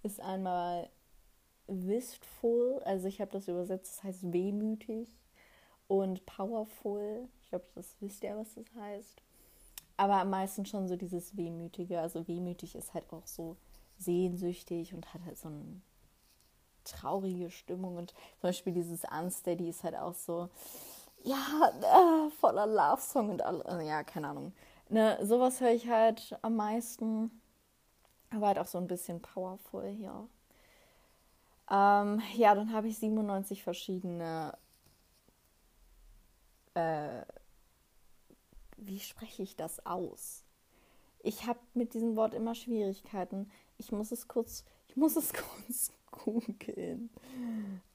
ist 0.05 0.21
einmal 0.21 0.89
wistful, 1.67 2.81
also 2.85 3.09
ich 3.09 3.21
habe 3.21 3.33
das 3.33 3.49
übersetzt, 3.49 3.97
das 3.97 4.05
heißt 4.05 4.33
wehmütig 4.33 5.09
und 5.89 6.25
powerful. 6.27 7.29
Ich 7.43 7.49
glaube, 7.49 7.65
das 7.75 7.97
wisst 7.99 8.23
ihr, 8.23 8.37
was 8.37 8.55
das 8.55 8.67
heißt. 8.77 9.21
Aber 9.97 10.21
am 10.21 10.31
meisten 10.31 10.65
schon 10.65 10.87
so 10.87 10.95
dieses 10.95 11.37
Wehmütige. 11.37 11.99
Also 12.01 12.29
wehmütig 12.29 12.77
ist 12.77 12.95
halt 12.95 13.13
auch 13.13 13.27
so 13.27 13.57
sehnsüchtig 13.99 14.95
und 14.95 15.13
hat 15.15 15.25
halt 15.25 15.39
so 15.39 15.49
eine 15.49 15.81
traurige 16.85 17.51
Stimmung. 17.51 17.97
Und 17.97 18.11
zum 18.11 18.43
Beispiel 18.43 18.73
dieses 18.73 19.03
Unsteady 19.05 19.69
ist 19.69 19.85
halt 19.85 19.97
auch 19.97 20.15
so, 20.15 20.49
ja, 21.25 21.71
äh, 21.83 22.31
voller 22.33 22.67
Love-Song 22.67 23.31
und 23.31 23.43
alles. 23.43 23.65
Also, 23.67 23.87
ja, 23.87 24.03
keine 24.03 24.29
Ahnung. 24.29 24.53
Ne, 24.89 25.19
sowas 25.23 25.61
höre 25.61 25.71
ich 25.73 25.89
halt 25.89 26.37
am 26.43 26.57
meisten. 26.57 27.31
Aber 28.31 28.49
halt 28.49 28.59
auch 28.59 28.67
so 28.67 28.79
ein 28.79 28.89
bisschen 28.89 29.21
powerful 29.21 29.87
hier. 29.89 30.29
Ähm, 31.71 32.23
ja, 32.35 32.55
dann 32.55 32.73
habe 32.73 32.89
ich 32.89 32.99
97 32.99 33.63
verschiedene. 33.63 34.57
Äh, 36.75 37.23
wie 38.77 38.99
spreche 38.99 39.43
ich 39.43 39.57
das 39.57 39.85
aus? 39.87 40.45
Ich 41.21 41.47
habe 41.47 41.61
mit 41.75 41.95
diesem 41.95 42.17
Wort 42.17 42.35
immer 42.35 42.55
Schwierigkeiten. 42.55 43.51
Ich 43.83 43.91
muss 43.91 44.13
es 44.13 44.29
kurz, 44.29 44.65
ich 44.87 44.97
muss 44.97 45.17
es 45.17 45.33
kurz 45.33 45.91
googeln. 46.13 47.11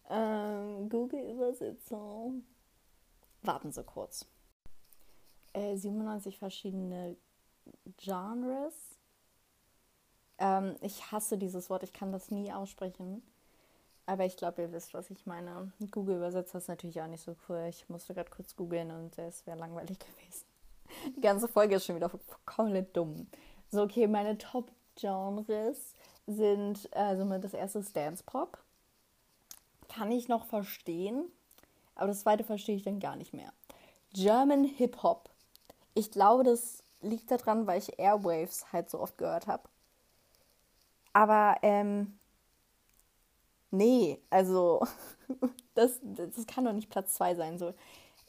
Ähm, 0.10 0.90
Google-Übersetzung. 0.90 2.44
Warten 3.42 3.72
Sie 3.72 3.84
kurz. 3.86 4.26
Äh, 5.54 5.78
97 5.78 6.38
verschiedene 6.38 7.16
Genres. 7.96 9.00
Ähm, 10.40 10.76
ich 10.82 11.10
hasse 11.14 11.38
dieses 11.38 11.70
Wort, 11.70 11.84
ich 11.84 11.94
kann 11.94 12.12
das 12.12 12.32
nie 12.32 12.52
aussprechen. 12.52 13.24
Aber 14.06 14.26
ich 14.26 14.36
glaube, 14.36 14.64
ihr 14.64 14.74
wisst, 14.74 14.94
was 14.94 15.10
ich 15.10 15.26
meine. 15.26 15.72
Google 15.92 16.18
übersetzt 16.18 16.54
das 16.54 16.68
natürlich 16.68 17.02
auch 17.02 17.08
nicht 17.08 17.24
so 17.24 17.38
cool. 17.48 17.66
Ich 17.70 17.88
musste 17.88 18.14
gerade 18.14 18.30
kurz 18.30 18.58
googeln 18.58 18.92
und 18.92 19.18
es 19.18 19.48
wäre 19.48 19.58
langweilig 19.58 20.00
gewesen. 20.00 20.46
Die 21.16 21.22
ganze 21.22 21.48
Folge 21.48 21.76
ist 21.76 21.86
schon 21.86 21.96
wieder 21.96 22.12
komplett 22.46 22.96
dumm. 22.96 23.28
So, 23.70 23.84
okay, 23.84 24.08
meine 24.08 24.38
Top-Genres 24.98 25.94
sind, 26.26 26.94
also 26.94 27.38
das 27.38 27.54
erste 27.54 27.80
ist 27.80 27.96
Dance 27.96 28.24
Pop. 28.26 28.58
Kann 29.90 30.12
ich 30.12 30.28
noch 30.28 30.46
verstehen. 30.46 31.32
Aber 31.96 32.08
das 32.08 32.22
zweite 32.22 32.44
verstehe 32.44 32.76
ich 32.76 32.84
dann 32.84 33.00
gar 33.00 33.16
nicht 33.16 33.34
mehr. 33.34 33.52
German 34.14 34.66
Hip 34.66 35.02
Hop. 35.04 35.30
Ich 35.94 36.12
glaube, 36.12 36.44
das 36.44 36.84
liegt 37.02 37.32
daran, 37.32 37.66
weil 37.66 37.80
ich 37.80 37.98
Airwaves 37.98 38.72
halt 38.72 38.90
so 38.90 39.00
oft 39.00 39.18
gehört 39.18 39.48
habe. 39.48 39.64
Aber, 41.14 41.58
ähm, 41.64 42.20
nee, 43.72 44.20
also, 44.30 44.86
das, 45.74 46.00
das 46.04 46.46
kann 46.46 46.66
doch 46.66 46.74
nicht 46.74 46.90
Platz 46.90 47.16
2 47.16 47.36
sein. 47.36 47.58
So, 47.58 47.74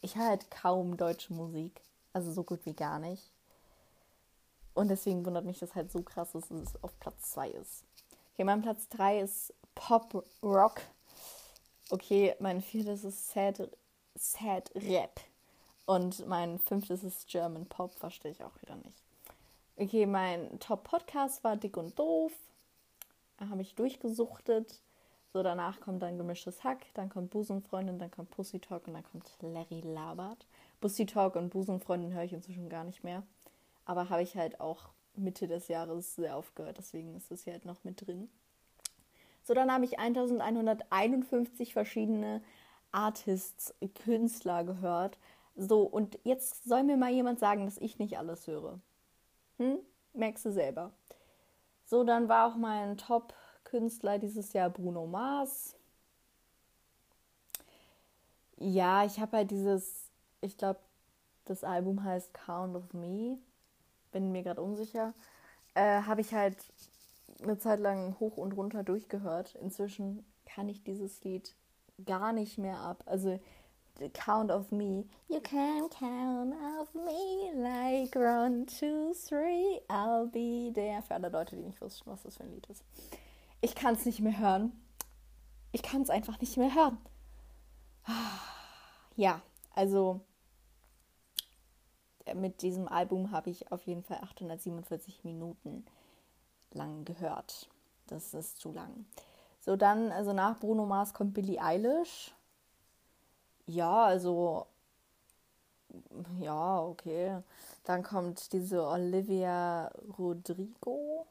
ich 0.01 0.17
höre 0.17 0.29
halt 0.29 0.51
kaum 0.51 0.97
deutsche 0.97 1.35
Musik. 1.35 1.83
Also 2.15 2.33
so 2.33 2.43
gut 2.43 2.65
wie 2.65 2.73
gar 2.73 2.99
nicht. 2.99 3.31
Und 4.79 4.89
deswegen 4.89 5.25
wundert 5.27 5.45
mich 5.45 5.59
das 5.59 5.75
halt 5.75 5.91
so 5.91 6.03
krass, 6.03 6.33
dass 6.33 6.51
es 6.51 6.83
auf 6.83 6.99
Platz 7.01 7.33
2 7.33 7.51
ist. 7.51 7.85
Okay, 8.35 8.45
mein 8.45 8.63
Platz 8.63 8.89
3 8.89 9.21
ist 9.21 9.53
Pop 9.75 10.25
Rock 10.43 10.83
okay, 11.91 12.35
mein 12.39 12.61
viertes 12.61 13.05
ist 13.05 13.31
Sad, 13.31 13.71
Sad 14.15 14.71
Rap. 14.75 15.21
Und 15.87 16.27
mein 16.27 16.59
fünftes 16.59 17.03
ist 17.03 17.29
German 17.29 17.67
Pop, 17.67 17.95
verstehe 17.95 18.33
ich 18.33 18.45
auch 18.45 18.61
wieder 18.61 18.77
nicht. 18.77 19.03
Okay, 19.77 20.07
mein 20.07 20.59
Top-Podcast 20.59 21.45
war 21.45 21.57
Dick 21.57 21.77
und 21.77 21.99
Doof. 21.99 22.33
Da 23.39 23.49
habe 23.49 23.63
ich 23.63 23.75
durchgesuchtet. 23.75 24.81
So, 25.33 25.43
danach 25.43 25.81
kommt 25.81 26.03
dann 26.03 26.19
gemischtes 26.19 26.65
Hack, 26.65 26.87
dann 26.95 27.11
kommt 27.11 27.31
Busenfreundin, 27.31 27.99
dann 27.99 28.11
kommt 28.11 28.31
Pussy 28.31 28.59
Talk 28.59 28.87
und 28.89 28.95
dann 28.95 29.05
kommt 29.05 29.31
Larry 29.41 29.81
Labert. 29.81 30.47
Pussy 30.81 31.07
Talk 31.07 31.37
und 31.37 31.51
Busenfreundin 31.51 32.13
höre 32.13 32.25
ich 32.25 32.33
inzwischen 32.33 32.69
gar 32.69 32.85
nicht 32.85 33.05
mehr. 33.05 33.23
Aber 33.89 34.11
habe 34.11 34.23
ich 34.23 34.37
halt 34.37 34.61
auch 34.61 34.91
Mitte 35.15 35.49
des 35.49 35.69
Jahres 35.69 36.15
sehr 36.15 36.37
aufgehört, 36.37 36.77
deswegen 36.77 37.17
ist 37.17 37.33
es 37.33 37.45
hier 37.45 37.55
halt 37.55 37.65
noch 37.65 37.83
mit 37.85 38.07
drin. 38.07 38.29
So, 39.43 39.55
dann 39.55 39.73
habe 39.73 39.87
ich 39.87 39.99
1151 39.99 41.73
verschiedene 41.73 42.43
Artists, 42.93 43.75
Künstler 44.05 44.63
gehört. 44.65 45.19
So, 45.57 45.85
und 45.85 46.19
jetzt 46.23 46.65
soll 46.65 46.83
mir 46.83 46.99
mal 46.99 47.11
jemand 47.11 47.41
sagen, 47.41 47.65
dass 47.65 47.79
ich 47.79 47.99
nicht 47.99 48.19
alles 48.19 48.47
höre. 48.47 48.79
Hm? 49.57 49.79
Merkst 50.13 50.45
du 50.45 50.53
selber. 50.53 50.93
So, 51.87 52.05
dann 52.05 52.29
war 52.29 52.47
auch 52.47 52.57
mein 52.57 52.99
Top-Künstler 52.99 54.19
dieses 54.19 54.53
Jahr 54.53 54.69
Bruno 54.69 55.07
Mars. 55.07 55.75
Ja, 58.59 59.07
ich 59.07 59.19
habe 59.19 59.39
halt 59.39 59.51
dieses, 59.51 60.11
ich 60.43 60.59
glaube, 60.59 60.81
das 61.47 61.65
Album 61.65 62.05
heißt 62.05 62.35
Count 62.35 62.77
of 62.77 62.93
Me. 62.93 63.39
Bin 64.13 64.33
mir 64.33 64.43
gerade 64.43 64.63
unsicher. 64.63 65.15
Äh, 65.75 66.03
habe 66.03 66.21
ich 66.21 66.35
halt 66.35 66.57
eine 67.43 67.59
Zeit 67.59 67.81
lang 67.81 68.17
hoch 68.21 68.37
und 68.37 68.53
runter 68.53 68.83
durchgehört. 68.83 69.55
Inzwischen 69.57 70.25
kann 70.47 70.69
ich 70.69 70.83
dieses 70.83 71.23
Lied 71.25 71.55
gar 72.05 72.33
nicht 72.33 72.59
mehr 72.59 72.79
ab. 72.79 73.03
Also 73.07 73.39
Count 74.15 74.51
of 74.51 74.71
Me. 74.71 75.07
You 75.29 75.41
can 75.41 75.89
count 75.89 76.55
of 76.55 76.95
me 76.95 77.51
like 77.55 78.15
one, 78.15 78.65
two, 78.67 79.13
three, 79.13 79.81
I'll 79.89 80.27
be 80.27 80.73
there. 80.73 81.03
Für 81.03 81.15
alle 81.15 81.29
Leute, 81.31 81.57
die 81.57 81.63
nicht 81.63 81.81
wussten, 81.81 82.09
was 82.09 82.23
das 82.23 82.37
für 82.37 82.45
ein 82.45 82.53
Lied 82.53 82.67
ist. 82.67 82.85
Ich 83.61 83.75
kann 83.75 83.95
es 83.95 84.07
nicht 84.07 84.21
mehr 84.21 84.39
hören. 84.39 84.73
Ich 85.73 85.83
kann 85.83 86.03
es 86.03 86.11
einfach 86.11 86.41
nicht 86.41 86.57
mehr 86.57 86.73
hören. 86.75 86.99
Ja, 89.17 89.43
also 89.75 90.21
mit 92.35 92.63
diesem 92.63 92.89
Album 92.89 93.31
habe 93.31 93.51
ich 93.51 93.71
auf 93.73 93.83
jeden 93.83 94.03
Fall 94.03 94.19
847 94.19 95.25
Minuten 95.25 95.85
lang 96.73 97.05
gehört. 97.05 97.69
Das 98.07 98.35
ist 98.35 98.61
zu 98.61 98.73
lang. 98.73 99.07
So, 99.61 99.77
dann, 99.77 100.13
also 100.13 100.33
nach 100.33 100.59
Bruno 100.59 100.87
Mars 100.87 101.13
kommt 101.13 101.35
Billie 101.35 101.61
Eilish. 101.61 102.35
Ja, 103.67 104.05
also. 104.05 104.67
Ja, 106.39 106.81
okay. 106.81 107.43
Dann 107.85 108.03
kommt 108.03 108.53
diese 108.53 108.87
Olivia 108.87 109.91
Rodrigo. 110.19 111.27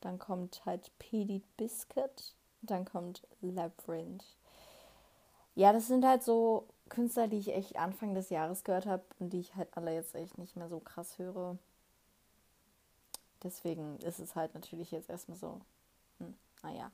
Dann 0.00 0.18
kommt 0.18 0.62
halt 0.64 0.90
Petey 0.98 1.42
Biscuit. 1.56 2.34
Dann 2.62 2.84
kommt 2.84 3.26
Labyrinth. 3.40 4.24
Ja, 5.54 5.72
das 5.72 5.88
sind 5.88 6.04
halt 6.06 6.22
so 6.22 6.66
Künstler, 6.90 7.28
die 7.28 7.38
ich 7.38 7.54
echt 7.54 7.76
Anfang 7.76 8.14
des 8.14 8.28
Jahres 8.28 8.64
gehört 8.64 8.84
habe 8.84 9.04
und 9.18 9.32
die 9.32 9.40
ich 9.40 9.54
halt 9.56 9.74
alle 9.76 9.94
jetzt 9.94 10.14
echt 10.14 10.36
nicht 10.36 10.56
mehr 10.56 10.68
so 10.68 10.80
krass 10.80 11.18
höre. 11.18 11.56
Deswegen 13.42 13.96
ist 14.00 14.18
es 14.18 14.36
halt 14.36 14.54
natürlich 14.54 14.90
jetzt 14.90 15.08
erstmal 15.08 15.38
so, 15.38 15.60
hm, 16.18 16.34
naja. 16.62 16.90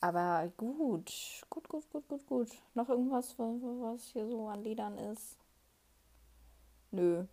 Aber 0.00 0.50
gut, 0.56 1.12
gut, 1.50 1.68
gut, 1.68 1.90
gut, 1.90 2.08
gut, 2.08 2.26
gut. 2.26 2.48
Noch 2.74 2.88
irgendwas, 2.88 3.38
was 3.38 4.04
hier 4.04 4.26
so 4.26 4.48
an 4.48 4.62
Liedern 4.62 4.96
ist? 4.96 5.36
Nö, 6.90 7.24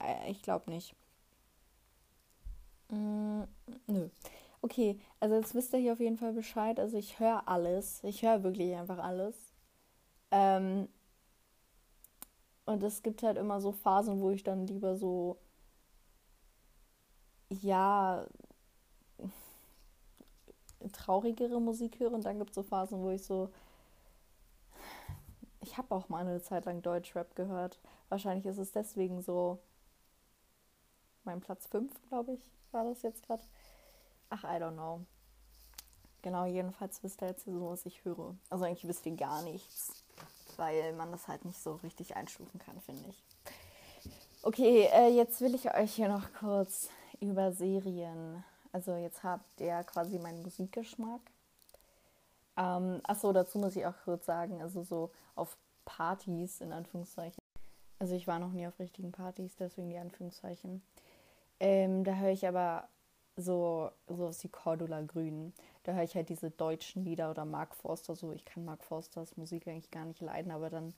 äh, 0.00 0.30
ich 0.30 0.40
glaube 0.40 0.70
nicht. 0.70 0.94
Mm, 2.90 3.42
nö. 3.86 4.08
Okay, 4.62 4.98
also 5.20 5.34
jetzt 5.36 5.54
wisst 5.54 5.72
ihr 5.72 5.80
hier 5.80 5.92
auf 5.92 6.00
jeden 6.00 6.16
Fall 6.16 6.32
Bescheid. 6.32 6.80
Also 6.80 6.96
ich 6.96 7.18
höre 7.20 7.46
alles. 7.46 8.02
Ich 8.04 8.22
höre 8.22 8.42
wirklich 8.42 8.74
einfach 8.74 8.98
alles. 8.98 9.36
Ähm, 10.30 10.88
und 12.68 12.82
es 12.82 13.02
gibt 13.02 13.22
halt 13.22 13.38
immer 13.38 13.60
so 13.62 13.72
Phasen, 13.72 14.20
wo 14.20 14.30
ich 14.30 14.44
dann 14.44 14.66
lieber 14.66 14.94
so 14.96 15.38
ja, 17.48 18.26
traurigere 20.92 21.60
Musik 21.60 21.98
höre 21.98 22.12
und 22.12 22.26
dann 22.26 22.38
gibt 22.38 22.50
es 22.50 22.56
so 22.56 22.62
Phasen, 22.62 23.00
wo 23.00 23.10
ich 23.10 23.24
so. 23.24 23.50
Ich 25.62 25.78
habe 25.78 25.94
auch 25.94 26.10
mal 26.10 26.26
eine 26.26 26.42
Zeit 26.42 26.66
lang 26.66 26.82
Deutschrap 26.82 27.34
gehört. 27.34 27.80
Wahrscheinlich 28.10 28.44
ist 28.44 28.58
es 28.58 28.70
deswegen 28.70 29.22
so 29.22 29.58
mein 31.24 31.40
Platz 31.40 31.66
5, 31.68 31.90
glaube 32.08 32.34
ich, 32.34 32.40
war 32.70 32.84
das 32.84 33.00
jetzt 33.02 33.26
gerade. 33.26 33.42
Ach, 34.28 34.44
I 34.44 34.62
don't 34.62 34.74
know. 34.74 35.06
Genau, 36.20 36.44
jedenfalls 36.44 37.02
wisst 37.02 37.22
ihr 37.22 37.28
jetzt 37.28 37.44
so, 37.44 37.70
was 37.70 37.86
ich 37.86 38.04
höre. 38.04 38.36
Also 38.50 38.64
eigentlich 38.64 38.86
wisst 38.86 39.06
ihr 39.06 39.16
gar 39.16 39.42
nichts, 39.42 40.04
weil 40.58 40.92
man 40.92 41.10
das 41.10 41.28
halt 41.28 41.44
nicht 41.44 41.62
so 41.62 41.74
richtig 41.76 42.16
einstufen 42.16 42.60
kann, 42.60 42.80
finde 42.80 43.08
ich. 43.08 43.22
Okay, 44.42 44.88
äh, 44.92 45.08
jetzt 45.08 45.40
will 45.40 45.54
ich 45.54 45.74
euch 45.74 45.94
hier 45.94 46.08
noch 46.08 46.32
kurz 46.38 46.90
über 47.20 47.52
Serien. 47.52 48.44
Also 48.72 48.96
jetzt 48.96 49.22
habt 49.24 49.60
ihr 49.60 49.82
quasi 49.84 50.18
meinen 50.18 50.42
Musikgeschmack. 50.42 51.20
Ähm, 52.56 53.00
achso, 53.04 53.32
dazu 53.32 53.58
muss 53.58 53.76
ich 53.76 53.86
auch 53.86 53.94
kurz 54.04 54.26
sagen, 54.26 54.62
also 54.62 54.82
so 54.82 55.10
auf 55.34 55.56
Partys 55.84 56.60
in 56.60 56.72
Anführungszeichen. 56.72 57.38
Also 57.98 58.14
ich 58.14 58.26
war 58.26 58.38
noch 58.38 58.52
nie 58.52 58.66
auf 58.66 58.78
richtigen 58.78 59.12
Partys, 59.12 59.56
deswegen 59.56 59.90
die 59.90 59.98
Anführungszeichen. 59.98 60.82
Ähm, 61.60 62.04
da 62.04 62.14
höre 62.14 62.30
ich 62.30 62.46
aber 62.46 62.88
so 63.36 63.90
sowas 64.06 64.42
wie 64.44 64.48
Cordula 64.48 65.02
Grün. 65.02 65.52
Da 65.88 65.94
höre 65.94 66.02
ich 66.02 66.14
halt 66.14 66.28
diese 66.28 66.50
deutschen 66.50 67.02
Lieder 67.02 67.30
oder 67.30 67.46
Mark 67.46 67.74
Forster 67.74 68.14
so. 68.14 68.30
Ich 68.32 68.44
kann 68.44 68.62
Mark 68.62 68.84
Forsters 68.84 69.38
Musik 69.38 69.66
eigentlich 69.66 69.90
gar 69.90 70.04
nicht 70.04 70.20
leiden, 70.20 70.52
aber 70.52 70.68
dann 70.68 70.92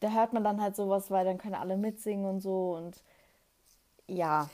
da 0.00 0.10
hört 0.10 0.32
man 0.32 0.42
dann 0.42 0.62
halt 0.62 0.76
sowas, 0.76 1.10
weil 1.10 1.26
dann 1.26 1.36
können 1.36 1.56
alle 1.56 1.76
mitsingen 1.76 2.24
und 2.24 2.40
so 2.40 2.74
und 2.74 3.02
ja, 4.06 4.48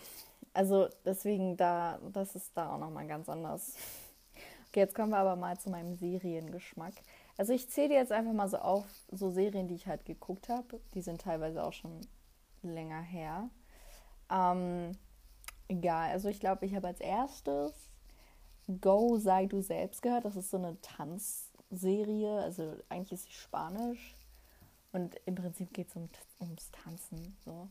also 0.52 0.88
deswegen 1.04 1.56
da, 1.56 2.00
das 2.12 2.34
ist 2.34 2.50
da 2.56 2.74
auch 2.74 2.78
nochmal 2.78 3.06
ganz 3.06 3.28
anders. 3.28 3.76
Okay, 4.70 4.80
jetzt 4.80 4.96
kommen 4.96 5.10
wir 5.10 5.18
aber 5.18 5.36
mal 5.36 5.56
zu 5.56 5.70
meinem 5.70 5.94
Seriengeschmack. 5.94 6.94
Also 7.36 7.52
ich 7.52 7.70
zähle 7.70 7.94
jetzt 7.94 8.10
einfach 8.10 8.32
mal 8.32 8.48
so 8.48 8.56
auf, 8.56 8.86
so 9.12 9.30
Serien, 9.30 9.68
die 9.68 9.76
ich 9.76 9.86
halt 9.86 10.04
geguckt 10.04 10.48
habe. 10.48 10.80
Die 10.94 11.00
sind 11.00 11.20
teilweise 11.20 11.62
auch 11.62 11.72
schon 11.72 12.00
länger 12.64 13.02
her. 13.02 13.48
Ähm, 14.32 14.98
egal, 15.68 16.10
also 16.10 16.28
ich 16.28 16.40
glaube, 16.40 16.66
ich 16.66 16.74
habe 16.74 16.88
als 16.88 17.00
erstes 17.00 17.72
Go, 18.80 19.18
sei 19.18 19.46
du 19.46 19.60
selbst 19.60 20.02
gehört. 20.02 20.24
Das 20.24 20.36
ist 20.36 20.50
so 20.50 20.56
eine 20.56 20.80
Tanzserie. 20.80 22.40
Also 22.40 22.76
eigentlich 22.88 23.12
ist 23.12 23.24
sie 23.24 23.32
spanisch. 23.32 24.14
Und 24.92 25.16
im 25.26 25.34
Prinzip 25.34 25.72
geht 25.72 25.88
es 25.88 25.96
um, 25.96 26.08
ums 26.40 26.70
Tanzen. 26.70 27.36
So. 27.44 27.68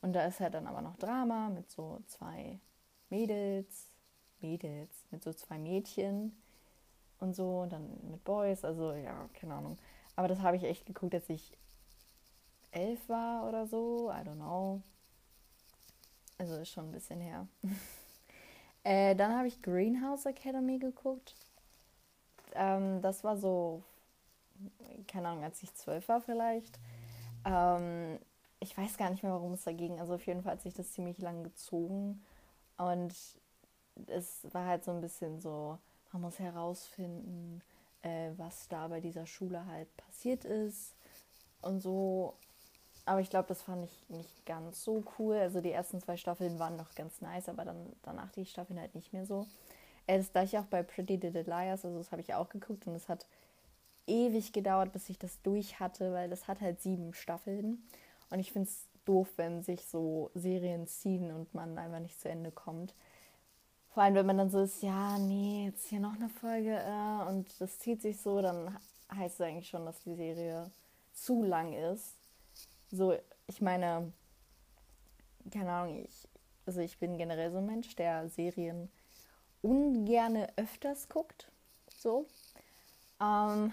Und 0.00 0.12
da 0.12 0.24
ist 0.26 0.40
halt 0.40 0.54
dann 0.54 0.66
aber 0.66 0.80
noch 0.82 0.96
Drama 0.96 1.48
mit 1.50 1.70
so 1.70 2.00
zwei 2.06 2.60
Mädels, 3.10 3.90
Mädels, 4.40 5.04
mit 5.10 5.22
so 5.22 5.32
zwei 5.32 5.58
Mädchen 5.58 6.40
und 7.18 7.34
so 7.34 7.62
und 7.62 7.72
dann 7.72 7.88
mit 8.10 8.22
Boys, 8.24 8.64
also 8.64 8.92
ja, 8.92 9.28
keine 9.34 9.54
Ahnung. 9.54 9.78
Aber 10.14 10.28
das 10.28 10.40
habe 10.40 10.56
ich 10.56 10.64
echt 10.64 10.86
geguckt, 10.86 11.14
als 11.14 11.28
ich 11.28 11.56
elf 12.70 13.08
war 13.08 13.48
oder 13.48 13.66
so, 13.66 14.10
I 14.10 14.26
don't 14.26 14.36
know. 14.36 14.82
Also 16.38 16.56
ist 16.56 16.70
schon 16.70 16.86
ein 16.86 16.92
bisschen 16.92 17.20
her. 17.20 17.48
äh, 18.84 19.14
dann 19.14 19.36
habe 19.36 19.48
ich 19.48 19.62
Greenhouse 19.62 20.26
Academy 20.26 20.78
geguckt. 20.78 21.34
Ähm, 22.54 23.02
das 23.02 23.24
war 23.24 23.36
so, 23.36 23.82
keine 25.06 25.28
Ahnung, 25.28 25.44
als 25.44 25.62
ich 25.62 25.74
zwölf 25.74 26.08
war 26.08 26.20
vielleicht. 26.20 26.78
Ähm, 27.44 28.18
ich 28.60 28.76
weiß 28.76 28.96
gar 28.96 29.10
nicht 29.10 29.22
mehr, 29.22 29.32
warum 29.32 29.52
es 29.52 29.64
dagegen. 29.64 30.00
Also 30.00 30.14
auf 30.14 30.26
jeden 30.26 30.42
Fall 30.42 30.52
hat 30.52 30.62
sich 30.62 30.74
das 30.74 30.92
ziemlich 30.92 31.18
lang 31.18 31.44
gezogen. 31.44 32.24
Und 32.76 33.14
es 34.06 34.46
war 34.52 34.66
halt 34.66 34.84
so 34.84 34.90
ein 34.90 35.00
bisschen 35.00 35.40
so, 35.40 35.78
man 36.12 36.22
muss 36.22 36.38
herausfinden, 36.38 37.62
äh, 38.02 38.30
was 38.36 38.68
da 38.68 38.88
bei 38.88 39.00
dieser 39.00 39.26
Schule 39.26 39.66
halt 39.66 39.94
passiert 39.96 40.44
ist 40.44 40.94
und 41.62 41.80
so. 41.80 42.34
Aber 43.08 43.20
ich 43.22 43.30
glaube, 43.30 43.48
das 43.48 43.62
fand 43.62 43.84
ich 43.84 44.04
nicht 44.10 44.44
ganz 44.44 44.84
so 44.84 45.02
cool. 45.18 45.36
Also 45.36 45.62
die 45.62 45.72
ersten 45.72 45.98
zwei 45.98 46.18
Staffeln 46.18 46.58
waren 46.58 46.76
noch 46.76 46.94
ganz 46.94 47.22
nice, 47.22 47.48
aber 47.48 47.64
dann 47.64 47.90
danach 48.02 48.30
die 48.32 48.44
Staffeln 48.44 48.78
halt 48.78 48.94
nicht 48.94 49.14
mehr 49.14 49.24
so. 49.24 49.46
Das 50.06 50.30
gleiche 50.30 50.60
auch 50.60 50.66
bei 50.66 50.82
Pretty 50.82 51.16
Little 51.16 51.42
Liars, 51.42 51.86
also 51.86 51.96
das 51.96 52.12
habe 52.12 52.20
ich 52.20 52.34
auch 52.34 52.50
geguckt 52.50 52.86
und 52.86 52.94
es 52.94 53.08
hat 53.08 53.26
ewig 54.06 54.52
gedauert, 54.52 54.92
bis 54.92 55.08
ich 55.08 55.18
das 55.18 55.40
durch 55.42 55.80
hatte, 55.80 56.12
weil 56.12 56.28
das 56.28 56.48
hat 56.48 56.60
halt 56.60 56.82
sieben 56.82 57.14
Staffeln. 57.14 57.82
Und 58.28 58.40
ich 58.40 58.52
finde 58.52 58.68
es 58.68 58.86
doof, 59.06 59.28
wenn 59.36 59.62
sich 59.62 59.86
so 59.86 60.30
Serien 60.34 60.86
ziehen 60.86 61.32
und 61.32 61.54
man 61.54 61.78
einfach 61.78 62.00
nicht 62.00 62.20
zu 62.20 62.28
Ende 62.28 62.50
kommt. 62.50 62.94
Vor 63.94 64.02
allem, 64.02 64.16
wenn 64.16 64.26
man 64.26 64.36
dann 64.36 64.50
so 64.50 64.60
ist, 64.60 64.82
ja, 64.82 65.16
nee, 65.18 65.66
jetzt 65.66 65.88
hier 65.88 66.00
noch 66.00 66.14
eine 66.14 66.28
Folge 66.28 66.76
äh, 66.76 67.28
und 67.28 67.48
das 67.58 67.78
zieht 67.78 68.02
sich 68.02 68.20
so, 68.20 68.42
dann 68.42 68.76
heißt 69.14 69.36
es 69.36 69.40
eigentlich 69.40 69.68
schon, 69.70 69.86
dass 69.86 69.98
die 70.00 70.14
Serie 70.14 70.70
zu 71.14 71.42
lang 71.42 71.72
ist. 71.72 72.18
So, 72.90 73.14
ich 73.46 73.60
meine, 73.60 74.12
keine 75.50 75.70
Ahnung, 75.70 76.04
ich, 76.04 76.28
also 76.66 76.80
ich 76.80 76.98
bin 76.98 77.18
generell 77.18 77.50
so 77.50 77.58
ein 77.58 77.66
Mensch, 77.66 77.94
der 77.96 78.28
Serien 78.28 78.90
ungerne 79.62 80.48
öfters 80.56 81.08
guckt. 81.08 81.50
So. 81.88 82.26
Ähm, 83.20 83.72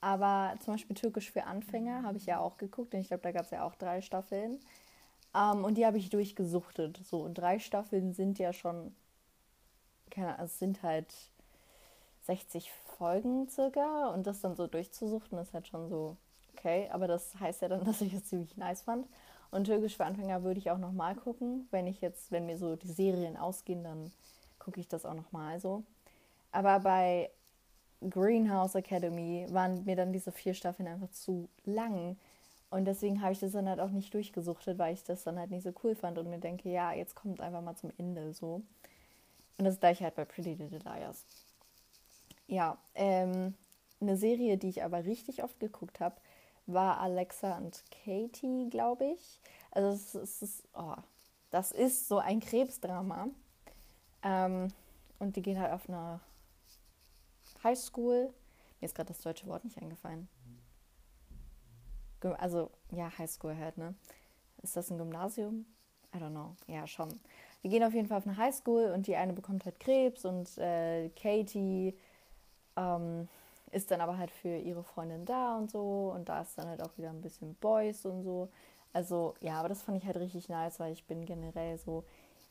aber 0.00 0.56
zum 0.60 0.74
Beispiel 0.74 0.96
Türkisch 0.96 1.30
für 1.30 1.44
Anfänger 1.44 2.02
habe 2.02 2.18
ich 2.18 2.26
ja 2.26 2.38
auch 2.38 2.56
geguckt. 2.56 2.94
Und 2.94 3.00
ich 3.00 3.08
glaube, 3.08 3.22
da 3.22 3.32
gab 3.32 3.44
es 3.44 3.50
ja 3.50 3.64
auch 3.64 3.74
drei 3.74 4.00
Staffeln. 4.00 4.60
Ähm, 5.34 5.64
und 5.64 5.76
die 5.76 5.86
habe 5.86 5.98
ich 5.98 6.10
durchgesuchtet. 6.10 7.00
So, 7.04 7.22
und 7.22 7.34
drei 7.34 7.58
Staffeln 7.58 8.12
sind 8.12 8.38
ja 8.38 8.52
schon, 8.52 8.94
keine 10.10 10.34
Ahnung, 10.34 10.46
es 10.46 10.58
sind 10.58 10.82
halt 10.82 11.12
60 12.22 12.70
Folgen 12.98 13.48
circa. 13.48 14.08
Und 14.08 14.26
das 14.26 14.40
dann 14.40 14.56
so 14.56 14.66
durchzusuchten, 14.66 15.38
ist 15.38 15.54
halt 15.54 15.68
schon 15.68 15.88
so 15.88 16.16
okay. 16.52 16.88
Aber 16.92 17.06
das 17.06 17.38
heißt 17.38 17.62
ja 17.62 17.68
dann, 17.68 17.84
dass 17.84 18.00
ich 18.00 18.12
es 18.12 18.24
ziemlich 18.24 18.56
nice 18.56 18.82
fand. 18.82 19.06
Und 19.50 19.64
Türkisch 19.64 19.96
für 19.96 20.04
Anfänger 20.04 20.42
würde 20.42 20.58
ich 20.58 20.70
auch 20.70 20.78
nochmal 20.78 21.14
gucken. 21.14 21.68
Wenn 21.70 21.86
ich 21.86 22.00
jetzt, 22.00 22.32
wenn 22.32 22.46
mir 22.46 22.58
so 22.58 22.76
die 22.76 22.90
Serien 22.92 23.36
ausgehen, 23.36 23.84
dann 23.84 24.10
gucke 24.58 24.80
ich 24.80 24.88
das 24.88 25.04
auch 25.04 25.14
nochmal 25.14 25.60
so. 25.60 25.84
Aber 26.52 26.80
bei 26.80 27.30
Greenhouse 28.08 28.74
Academy 28.74 29.46
waren 29.50 29.84
mir 29.84 29.96
dann 29.96 30.12
diese 30.12 30.32
vier 30.32 30.54
Staffeln 30.54 30.88
einfach 30.88 31.10
zu 31.10 31.48
lang. 31.64 32.16
Und 32.70 32.86
deswegen 32.86 33.20
habe 33.20 33.32
ich 33.32 33.38
das 33.40 33.52
dann 33.52 33.68
halt 33.68 33.80
auch 33.80 33.90
nicht 33.90 34.14
durchgesuchtet, 34.14 34.78
weil 34.78 34.94
ich 34.94 35.04
das 35.04 35.24
dann 35.24 35.38
halt 35.38 35.50
nicht 35.50 35.62
so 35.62 35.72
cool 35.84 35.94
fand 35.94 36.16
und 36.18 36.30
mir 36.30 36.38
denke, 36.38 36.70
ja, 36.70 36.92
jetzt 36.92 37.14
kommt 37.14 37.40
einfach 37.40 37.60
mal 37.60 37.76
zum 37.76 37.92
Ende 37.98 38.32
so. 38.32 38.62
Und 39.58 39.64
das 39.64 39.78
gleiche 39.78 40.04
halt 40.04 40.14
bei 40.14 40.24
Pretty 40.24 40.54
Little 40.54 40.78
Liars. 40.78 41.26
Ja, 42.46 42.78
ähm, 42.94 43.54
eine 44.00 44.16
Serie, 44.16 44.56
die 44.56 44.68
ich 44.68 44.82
aber 44.82 45.04
richtig 45.04 45.44
oft 45.44 45.60
geguckt 45.60 46.00
habe, 46.00 46.16
war 46.66 47.00
Alexa 47.00 47.58
und 47.58 47.82
Katie, 47.90 48.68
glaube 48.70 49.06
ich. 49.06 49.40
Also 49.70 49.88
es, 49.88 50.14
es 50.14 50.42
ist, 50.42 50.68
oh, 50.74 50.96
das 51.50 51.72
ist 51.72 52.08
so 52.08 52.18
ein 52.18 52.40
Krebsdrama. 52.40 53.28
Ähm, 54.22 54.68
und 55.18 55.36
die 55.36 55.42
gehen 55.42 55.60
halt 55.60 55.72
auf 55.72 55.88
eine 55.88 56.20
Highschool. 57.62 58.32
Mir 58.80 58.86
ist 58.86 58.94
gerade 58.94 59.08
das 59.08 59.20
deutsche 59.20 59.46
Wort 59.46 59.64
nicht 59.64 59.80
eingefallen. 59.80 60.28
Also, 62.38 62.70
ja, 62.90 63.10
Highschool 63.18 63.56
halt, 63.56 63.78
ne? 63.78 63.94
Ist 64.62 64.76
das 64.76 64.90
ein 64.90 64.98
Gymnasium? 64.98 65.66
I 66.14 66.18
don't 66.18 66.30
know. 66.30 66.56
Ja, 66.68 66.86
schon. 66.86 67.20
Die 67.62 67.68
gehen 67.68 67.82
auf 67.82 67.94
jeden 67.94 68.06
Fall 68.06 68.18
auf 68.18 68.26
eine 68.26 68.36
Highschool 68.36 68.92
und 68.92 69.06
die 69.06 69.16
eine 69.16 69.32
bekommt 69.32 69.64
halt 69.64 69.80
Krebs 69.80 70.24
und 70.24 70.56
äh, 70.58 71.08
Katie 71.10 71.96
ähm, 72.76 73.28
ist 73.72 73.90
dann 73.90 74.00
aber 74.00 74.18
halt 74.18 74.30
für 74.30 74.56
ihre 74.56 74.84
Freundin 74.84 75.24
da 75.24 75.56
und 75.56 75.70
so 75.70 76.12
und 76.14 76.28
da 76.28 76.42
ist 76.42 76.56
dann 76.56 76.68
halt 76.68 76.82
auch 76.82 76.96
wieder 76.96 77.10
ein 77.10 77.22
bisschen 77.22 77.54
Boys 77.56 78.04
und 78.06 78.22
so. 78.22 78.48
Also 78.92 79.34
ja, 79.40 79.58
aber 79.58 79.68
das 79.68 79.82
fand 79.82 79.98
ich 79.98 80.06
halt 80.06 80.18
richtig 80.18 80.48
nice, 80.48 80.78
weil 80.78 80.92
ich 80.92 81.04
bin 81.06 81.24
generell 81.24 81.78
so, 81.78 82.04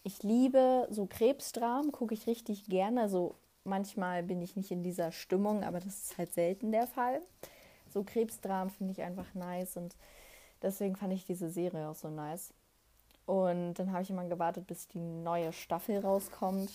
ich 0.04 0.24
liebe 0.24 0.88
so 0.90 1.06
Krebsdramen, 1.06 1.92
gucke 1.92 2.14
ich 2.14 2.28
richtig 2.28 2.66
gerne. 2.66 3.02
Also 3.02 3.36
manchmal 3.64 4.24
bin 4.24 4.42
ich 4.42 4.56
nicht 4.56 4.72
in 4.72 4.84
dieser 4.84 5.12
Stimmung, 5.12 5.64
aber 5.64 5.80
das 5.80 6.04
ist 6.04 6.18
halt 6.18 6.34
selten 6.34 6.72
der 6.72 6.88
Fall. 6.88 7.22
So 7.94 8.04
Krebsdramen 8.04 8.72
finde 8.72 8.94
ich 8.94 9.02
einfach 9.02 9.34
nice 9.36 9.78
und 9.78 9.96
deswegen 10.62 10.96
fand 10.96 11.14
ich 11.14 11.26
diese 11.26 11.50
Serie 11.50 11.90
auch 11.90 11.96
so 11.96 12.10
nice. 12.10 12.54
Und 13.26 13.76
dann 13.76 13.92
habe 13.92 14.02
ich 14.02 14.10
immer 14.10 14.26
gewartet, 14.26 14.68
bis 14.68 14.88
die 14.88 15.00
neue 15.00 15.54
Staffel 15.54 16.00
rauskommt. 16.00 16.72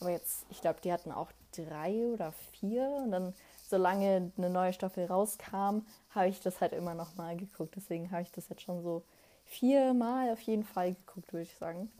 Aber 0.00 0.10
jetzt, 0.10 0.46
ich 0.50 0.60
glaube, 0.60 0.80
die 0.82 0.92
hatten 0.92 1.12
auch 1.12 1.30
drei 1.52 2.06
oder 2.06 2.32
vier. 2.58 2.88
Und 3.04 3.12
dann, 3.12 3.34
solange 3.72 4.30
eine 4.36 4.50
neue 4.50 4.74
Staffel 4.74 5.06
rauskam, 5.06 5.80
habe 6.10 6.28
ich 6.28 6.40
das 6.40 6.60
halt 6.60 6.74
immer 6.74 6.94
noch 6.94 7.16
mal 7.16 7.34
geguckt. 7.38 7.74
Deswegen 7.74 8.10
habe 8.10 8.20
ich 8.20 8.30
das 8.30 8.50
jetzt 8.50 8.60
schon 8.60 8.82
so 8.82 9.02
viermal 9.46 10.30
auf 10.30 10.40
jeden 10.42 10.62
Fall 10.62 10.92
geguckt, 10.92 11.32
würde 11.32 11.44
ich 11.44 11.56
sagen. 11.56 11.90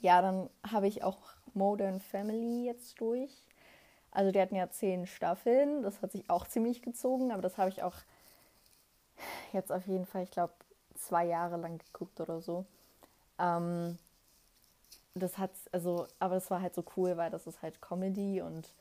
Ja, 0.00 0.20
dann 0.20 0.50
habe 0.68 0.88
ich 0.88 1.04
auch 1.04 1.18
Modern 1.54 2.00
Family 2.00 2.66
jetzt 2.66 3.00
durch. 3.00 3.30
Also 4.10 4.32
die 4.32 4.40
hatten 4.40 4.56
ja 4.56 4.68
zehn 4.70 5.06
Staffeln, 5.06 5.84
das 5.84 6.02
hat 6.02 6.10
sich 6.10 6.28
auch 6.28 6.48
ziemlich 6.48 6.82
gezogen, 6.82 7.30
aber 7.30 7.42
das 7.42 7.58
habe 7.58 7.70
ich 7.70 7.84
auch 7.84 7.94
jetzt 9.52 9.70
auf 9.70 9.86
jeden 9.86 10.04
Fall, 10.04 10.24
ich 10.24 10.32
glaube, 10.32 10.52
zwei 10.96 11.26
Jahre 11.26 11.58
lang 11.58 11.78
geguckt 11.78 12.20
oder 12.20 12.40
so. 12.40 12.66
Ähm, 13.38 13.96
das 15.14 15.38
hat, 15.38 15.52
also, 15.70 16.08
aber 16.18 16.34
das 16.34 16.50
war 16.50 16.60
halt 16.60 16.74
so 16.74 16.84
cool, 16.96 17.16
weil 17.16 17.30
das 17.30 17.46
ist 17.46 17.62
halt 17.62 17.80
Comedy 17.80 18.42
und 18.42 18.74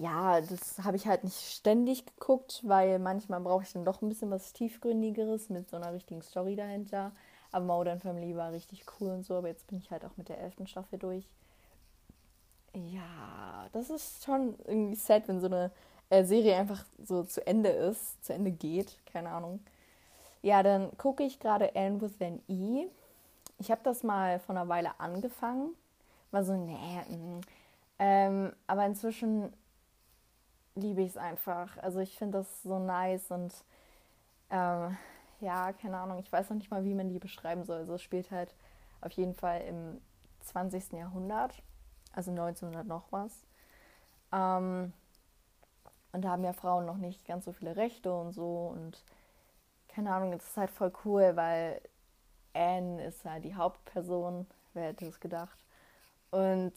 ja, 0.00 0.40
das 0.40 0.84
habe 0.84 0.96
ich 0.96 1.06
halt 1.06 1.24
nicht 1.24 1.40
ständig 1.40 2.06
geguckt, 2.06 2.60
weil 2.64 2.98
manchmal 2.98 3.40
brauche 3.40 3.62
ich 3.62 3.72
dann 3.72 3.84
doch 3.84 4.02
ein 4.02 4.08
bisschen 4.08 4.30
was 4.30 4.52
Tiefgründigeres 4.52 5.48
mit 5.48 5.68
so 5.68 5.76
einer 5.76 5.92
richtigen 5.92 6.22
Story 6.22 6.56
dahinter. 6.56 7.12
Aber 7.52 7.64
Modern 7.64 8.00
Family 8.00 8.36
war 8.36 8.52
richtig 8.52 8.84
cool 9.00 9.10
und 9.10 9.24
so, 9.24 9.36
aber 9.36 9.48
jetzt 9.48 9.66
bin 9.68 9.78
ich 9.78 9.90
halt 9.90 10.04
auch 10.04 10.16
mit 10.16 10.28
der 10.28 10.38
elften 10.38 10.66
Staffel 10.66 10.98
durch. 10.98 11.26
Ja, 12.74 13.68
das 13.72 13.88
ist 13.88 14.24
schon 14.24 14.54
irgendwie 14.66 14.96
sad, 14.96 15.28
wenn 15.28 15.40
so 15.40 15.46
eine 15.46 15.70
äh, 16.10 16.24
Serie 16.24 16.56
einfach 16.56 16.84
so 17.02 17.22
zu 17.22 17.46
Ende 17.46 17.70
ist, 17.70 18.22
zu 18.24 18.34
Ende 18.34 18.50
geht, 18.50 18.98
keine 19.06 19.30
Ahnung. 19.30 19.60
Ja, 20.42 20.62
dann 20.62 20.96
gucke 20.98 21.22
ich 21.22 21.40
gerade 21.40 21.74
Anne 21.74 22.00
with 22.00 22.20
an 22.20 22.42
E. 22.48 22.86
Ich 23.58 23.70
habe 23.70 23.80
das 23.82 24.02
mal 24.02 24.38
vor 24.40 24.54
einer 24.54 24.68
Weile 24.68 25.00
angefangen. 25.00 25.74
War 26.30 26.44
so, 26.44 26.52
nee, 26.52 26.76
mm. 27.08 27.40
ähm, 27.98 28.52
aber 28.66 28.84
inzwischen 28.84 29.52
liebe 30.76 31.02
ich 31.02 31.10
es 31.10 31.16
einfach. 31.16 31.76
Also 31.78 32.00
ich 32.00 32.16
finde 32.16 32.38
das 32.38 32.62
so 32.62 32.78
nice 32.78 33.30
und 33.30 33.52
ähm, 34.50 34.96
ja, 35.40 35.72
keine 35.72 35.98
Ahnung, 35.98 36.18
ich 36.18 36.30
weiß 36.30 36.50
noch 36.50 36.56
nicht 36.56 36.70
mal, 36.70 36.84
wie 36.84 36.94
man 36.94 37.08
die 37.08 37.18
beschreiben 37.18 37.64
soll. 37.64 37.78
Also 37.78 37.94
es 37.94 38.02
spielt 38.02 38.30
halt 38.30 38.54
auf 39.00 39.12
jeden 39.12 39.34
Fall 39.34 39.62
im 39.62 40.00
20. 40.40 40.92
Jahrhundert, 40.92 41.62
also 42.12 42.30
1900 42.30 42.86
noch 42.86 43.10
was. 43.10 43.44
Ähm, 44.32 44.92
und 46.12 46.22
da 46.22 46.30
haben 46.30 46.44
ja 46.44 46.52
Frauen 46.52 46.86
noch 46.86 46.96
nicht 46.96 47.26
ganz 47.26 47.44
so 47.44 47.52
viele 47.52 47.76
Rechte 47.76 48.14
und 48.14 48.32
so 48.32 48.68
und 48.68 49.02
keine 49.88 50.12
Ahnung, 50.14 50.32
das 50.32 50.44
ist 50.44 50.56
halt 50.56 50.70
voll 50.70 50.92
cool, 51.04 51.36
weil 51.36 51.80
Anne 52.52 53.04
ist 53.04 53.24
halt 53.24 53.44
die 53.44 53.54
Hauptperson, 53.54 54.46
wer 54.74 54.88
hätte 54.88 55.06
es 55.06 55.20
gedacht. 55.20 55.58
Und 56.30 56.72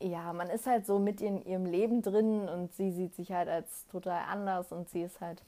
ja, 0.00 0.32
man 0.32 0.50
ist 0.50 0.66
halt 0.66 0.86
so 0.86 0.98
mit 0.98 1.20
in 1.20 1.42
ihrem 1.44 1.66
Leben 1.66 2.02
drin 2.02 2.48
und 2.48 2.74
sie 2.74 2.92
sieht 2.92 3.14
sich 3.14 3.32
halt 3.32 3.48
als 3.48 3.86
total 3.88 4.22
anders 4.28 4.72
und 4.72 4.88
sie 4.90 5.02
ist 5.02 5.20
halt 5.20 5.42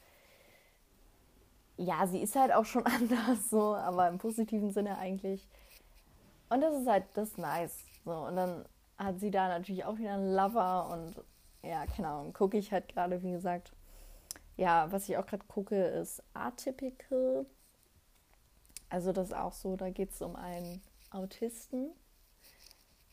ja, 1.78 2.06
sie 2.06 2.22
ist 2.22 2.36
halt 2.36 2.52
auch 2.52 2.64
schon 2.64 2.86
anders, 2.86 3.50
so, 3.50 3.74
aber 3.74 4.08
im 4.08 4.18
positiven 4.18 4.70
Sinne 4.72 4.98
eigentlich. 4.98 5.46
Und 6.48 6.60
das 6.62 6.74
ist 6.76 6.88
halt 6.88 7.04
das 7.14 7.30
ist 7.30 7.38
nice. 7.38 7.84
So, 8.04 8.12
und 8.12 8.36
dann 8.36 8.64
hat 8.98 9.20
sie 9.20 9.30
da 9.30 9.48
natürlich 9.48 9.84
auch 9.84 9.98
wieder 9.98 10.14
einen 10.14 10.34
Lover 10.34 10.88
und 10.90 11.22
ja, 11.62 11.84
keine 11.86 12.08
Ahnung, 12.08 12.32
gucke 12.32 12.56
ich 12.56 12.72
halt 12.72 12.88
gerade, 12.88 13.22
wie 13.22 13.32
gesagt. 13.32 13.72
Ja, 14.56 14.90
was 14.90 15.08
ich 15.08 15.18
auch 15.18 15.26
gerade 15.26 15.44
gucke, 15.46 15.76
ist 15.76 16.22
Atypical. 16.32 17.46
Also 18.88 19.12
das 19.12 19.28
ist 19.28 19.36
auch 19.36 19.52
so, 19.52 19.76
da 19.76 19.90
geht 19.90 20.12
es 20.12 20.22
um 20.22 20.36
einen 20.36 20.80
Autisten. 21.10 21.90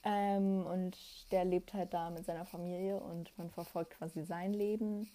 Ähm, 0.04 0.66
und 0.66 0.98
der 1.32 1.46
lebt 1.46 1.74
halt 1.74 1.94
da 1.94 2.10
mit 2.10 2.26
seiner 2.26 2.46
Familie 2.46 2.98
und 2.98 3.32
man 3.38 3.50
verfolgt 3.50 3.98
quasi 3.98 4.24
sein 4.24 4.54
Leben. 4.54 5.10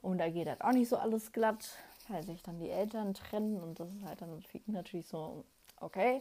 Und 0.00 0.18
da 0.18 0.28
geht 0.28 0.48
halt 0.48 0.62
auch 0.62 0.72
nicht 0.72 0.88
so 0.88 0.96
alles 0.96 1.32
glatt 1.32 1.78
weil 2.08 2.22
sich 2.24 2.42
dann 2.42 2.58
die 2.58 2.70
Eltern 2.70 3.14
trennen 3.14 3.60
und 3.60 3.80
das 3.80 3.88
ist 3.88 4.04
halt 4.04 4.20
dann 4.20 4.42
natürlich 4.66 5.06
so, 5.06 5.44
okay. 5.80 6.20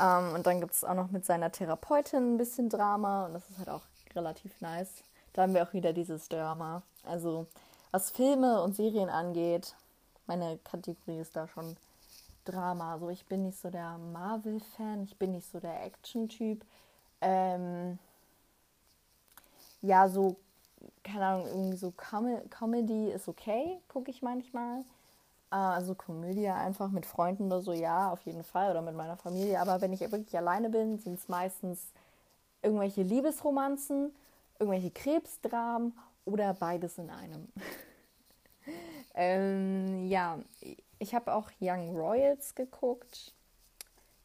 Ähm, 0.00 0.34
und 0.34 0.46
dann 0.46 0.60
gibt 0.60 0.72
es 0.72 0.84
auch 0.84 0.94
noch 0.94 1.10
mit 1.10 1.24
seiner 1.24 1.50
Therapeutin 1.50 2.34
ein 2.34 2.38
bisschen 2.38 2.68
Drama 2.68 3.26
und 3.26 3.34
das 3.34 3.48
ist 3.50 3.58
halt 3.58 3.68
auch 3.68 3.82
relativ 4.14 4.60
nice. 4.60 5.02
Da 5.32 5.42
haben 5.42 5.54
wir 5.54 5.62
auch 5.62 5.72
wieder 5.72 5.92
dieses 5.92 6.28
Drama. 6.28 6.82
Also 7.04 7.46
was 7.90 8.10
Filme 8.10 8.62
und 8.62 8.74
Serien 8.74 9.08
angeht, 9.08 9.74
meine 10.26 10.58
Kategorie 10.58 11.18
ist 11.18 11.36
da 11.36 11.46
schon 11.46 11.76
Drama. 12.44 12.94
Also 12.94 13.10
ich 13.10 13.26
bin 13.26 13.44
nicht 13.44 13.58
so 13.58 13.70
der 13.70 13.98
Marvel-Fan, 13.98 15.04
ich 15.04 15.16
bin 15.16 15.32
nicht 15.32 15.50
so 15.50 15.60
der 15.60 15.84
Action-Typ. 15.84 16.64
Ähm, 17.20 17.98
ja, 19.82 20.08
so, 20.08 20.36
keine 21.04 21.26
Ahnung, 21.26 21.46
irgendwie 21.46 21.76
so 21.76 21.92
Com 21.96 22.28
Comedy 22.50 23.10
ist 23.10 23.28
okay, 23.28 23.78
gucke 23.88 24.10
ich 24.10 24.22
manchmal. 24.22 24.84
Ah, 25.50 25.74
also 25.74 25.94
Komödie 25.94 26.48
einfach 26.48 26.90
mit 26.90 27.06
Freunden 27.06 27.46
oder 27.46 27.62
so, 27.62 27.72
ja, 27.72 28.10
auf 28.10 28.22
jeden 28.22 28.44
Fall. 28.44 28.70
Oder 28.70 28.82
mit 28.82 28.96
meiner 28.96 29.16
Familie. 29.16 29.60
Aber 29.60 29.80
wenn 29.80 29.92
ich 29.92 30.00
wirklich 30.00 30.36
alleine 30.36 30.70
bin, 30.70 30.98
sind 30.98 31.18
es 31.18 31.28
meistens 31.28 31.92
irgendwelche 32.62 33.02
Liebesromanzen, 33.02 34.12
irgendwelche 34.58 34.90
Krebsdramen 34.90 35.96
oder 36.24 36.54
beides 36.54 36.98
in 36.98 37.10
einem. 37.10 37.48
ähm, 39.14 40.06
ja, 40.08 40.38
ich 40.98 41.14
habe 41.14 41.32
auch 41.34 41.50
Young 41.60 41.96
Royals 41.96 42.54
geguckt. 42.54 43.32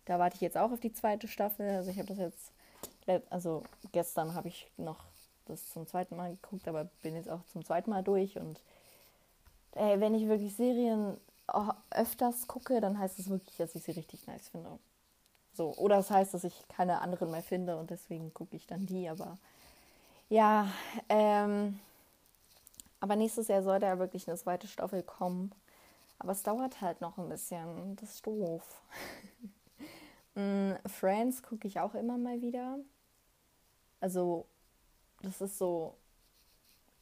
Da 0.05 0.19
warte 0.19 0.35
ich 0.35 0.41
jetzt 0.41 0.57
auch 0.57 0.71
auf 0.71 0.79
die 0.79 0.93
zweite 0.93 1.27
Staffel. 1.27 1.69
Also 1.69 1.91
ich 1.91 1.97
habe 1.97 2.07
das 2.07 2.17
jetzt, 2.17 2.51
also 3.29 3.63
gestern 3.91 4.35
habe 4.35 4.47
ich 4.47 4.69
noch 4.77 5.03
das 5.45 5.69
zum 5.69 5.87
zweiten 5.87 6.15
Mal 6.15 6.31
geguckt, 6.31 6.67
aber 6.67 6.85
bin 7.01 7.15
jetzt 7.15 7.29
auch 7.29 7.43
zum 7.51 7.65
zweiten 7.65 7.89
Mal 7.89 8.03
durch 8.03 8.37
und 8.37 8.61
ey, 9.73 9.99
wenn 9.99 10.13
ich 10.13 10.27
wirklich 10.27 10.55
Serien 10.55 11.17
öfters 11.89 12.47
gucke, 12.47 12.79
dann 12.79 12.97
heißt 12.97 13.19
es 13.19 13.29
wirklich, 13.29 13.57
dass 13.57 13.75
ich 13.75 13.83
sie 13.83 13.91
richtig 13.91 14.25
nice 14.27 14.49
finde. 14.49 14.79
So, 15.53 15.73
oder 15.75 15.97
es 15.97 16.07
das 16.07 16.17
heißt, 16.17 16.33
dass 16.33 16.43
ich 16.43 16.67
keine 16.69 17.01
anderen 17.01 17.31
mehr 17.31 17.43
finde 17.43 17.77
und 17.77 17.89
deswegen 17.89 18.33
gucke 18.33 18.55
ich 18.55 18.67
dann 18.67 18.85
die, 18.85 19.09
aber 19.09 19.37
ja, 20.29 20.67
ähm, 21.09 21.79
aber 23.01 23.15
nächstes 23.15 23.47
Jahr 23.49 23.63
sollte 23.63 23.87
ja 23.87 23.99
wirklich 23.99 24.27
eine 24.27 24.37
zweite 24.37 24.67
Staffel 24.67 25.03
kommen. 25.03 25.51
Aber 26.19 26.31
es 26.31 26.43
dauert 26.43 26.81
halt 26.81 27.01
noch 27.01 27.17
ein 27.17 27.27
bisschen. 27.27 27.95
Das 27.95 28.11
ist 28.11 28.25
doof. 28.27 28.81
Mm, 30.35 30.73
Friends 30.87 31.41
gucke 31.43 31.67
ich 31.67 31.79
auch 31.79 31.95
immer 31.95 32.17
mal 32.17 32.41
wieder. 32.41 32.79
Also, 33.99 34.45
das 35.21 35.41
ist 35.41 35.57
so. 35.57 35.95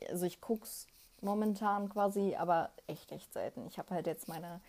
Also, 0.09 0.25
ich 0.25 0.41
gucke 0.41 0.63
es 0.65 0.87
momentan 1.21 1.89
quasi, 1.89 2.35
aber 2.35 2.71
echt, 2.87 3.11
echt 3.11 3.33
selten. 3.33 3.67
Ich 3.67 3.77
habe 3.79 3.93
halt 3.93 4.07
jetzt 4.07 4.27
meine 4.27 4.61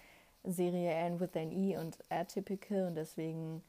Serie 0.44 0.94
Anne 0.96 1.20
with 1.20 1.36
an 1.36 1.52
E 1.52 1.76
und 1.78 1.98
Atypical 2.10 2.86
und 2.88 2.94
deswegen 2.96 3.62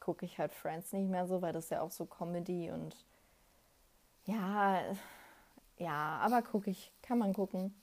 gucke 0.00 0.26
ich 0.26 0.38
halt 0.38 0.52
Friends 0.52 0.92
nicht 0.92 1.08
mehr 1.10 1.26
so, 1.26 1.40
weil 1.42 1.52
das 1.52 1.70
ja 1.70 1.80
auch 1.80 1.90
so 1.90 2.06
Comedy 2.06 2.70
und 2.70 2.94
ja, 4.26 4.82
ja, 5.78 6.18
aber 6.20 6.42
gucke 6.42 6.70
ich, 6.70 6.92
kann 7.02 7.18
man 7.18 7.32
gucken. 7.34 7.74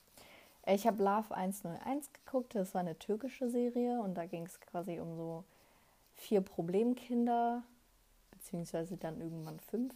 Ich 0.65 0.85
habe 0.85 1.03
Love 1.03 1.35
101 1.35 2.13
geguckt, 2.13 2.55
das 2.55 2.73
war 2.73 2.81
eine 2.81 2.97
türkische 2.97 3.49
Serie 3.49 3.99
und 3.99 4.15
da 4.15 4.25
ging 4.25 4.45
es 4.45 4.59
quasi 4.61 4.99
um 4.99 5.15
so 5.15 5.43
vier 6.13 6.41
Problemkinder, 6.41 7.63
beziehungsweise 8.31 8.95
dann 8.97 9.19
irgendwann 9.19 9.59
fünf. 9.59 9.95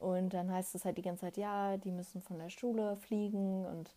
Und 0.00 0.34
dann 0.34 0.52
heißt 0.52 0.74
es 0.74 0.84
halt 0.84 0.98
die 0.98 1.02
ganze 1.02 1.22
Zeit, 1.22 1.36
ja, 1.36 1.76
die 1.76 1.90
müssen 1.90 2.22
von 2.22 2.38
der 2.38 2.50
Schule 2.50 2.96
fliegen 2.96 3.66
und 3.66 3.90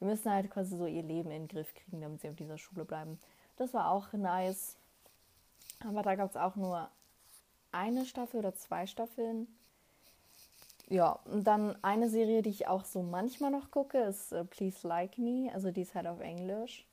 die 0.00 0.04
müssen 0.04 0.30
halt 0.32 0.50
quasi 0.50 0.76
so 0.76 0.86
ihr 0.86 1.02
Leben 1.02 1.30
in 1.30 1.46
den 1.46 1.48
Griff 1.48 1.74
kriegen, 1.74 2.00
damit 2.00 2.20
sie 2.20 2.28
auf 2.28 2.36
dieser 2.36 2.58
Schule 2.58 2.84
bleiben. 2.84 3.18
Das 3.56 3.74
war 3.74 3.90
auch 3.90 4.12
nice. 4.12 4.76
Aber 5.86 6.02
da 6.02 6.14
gab 6.14 6.30
es 6.30 6.36
auch 6.36 6.56
nur 6.56 6.88
eine 7.72 8.04
Staffel 8.04 8.38
oder 8.40 8.54
zwei 8.54 8.86
Staffeln. 8.86 9.46
Ja, 10.90 11.12
und 11.24 11.44
dann 11.44 11.76
eine 11.84 12.08
Serie, 12.08 12.42
die 12.42 12.50
ich 12.50 12.66
auch 12.66 12.84
so 12.84 13.02
manchmal 13.02 13.52
noch 13.52 13.70
gucke, 13.70 13.98
ist 13.98 14.32
uh, 14.32 14.44
Please 14.44 14.86
Like 14.86 15.18
Me. 15.18 15.48
Also 15.54 15.70
die 15.70 15.82
ist 15.82 15.94
halt 15.94 16.08
auf 16.08 16.20
Englisch. 16.20 16.84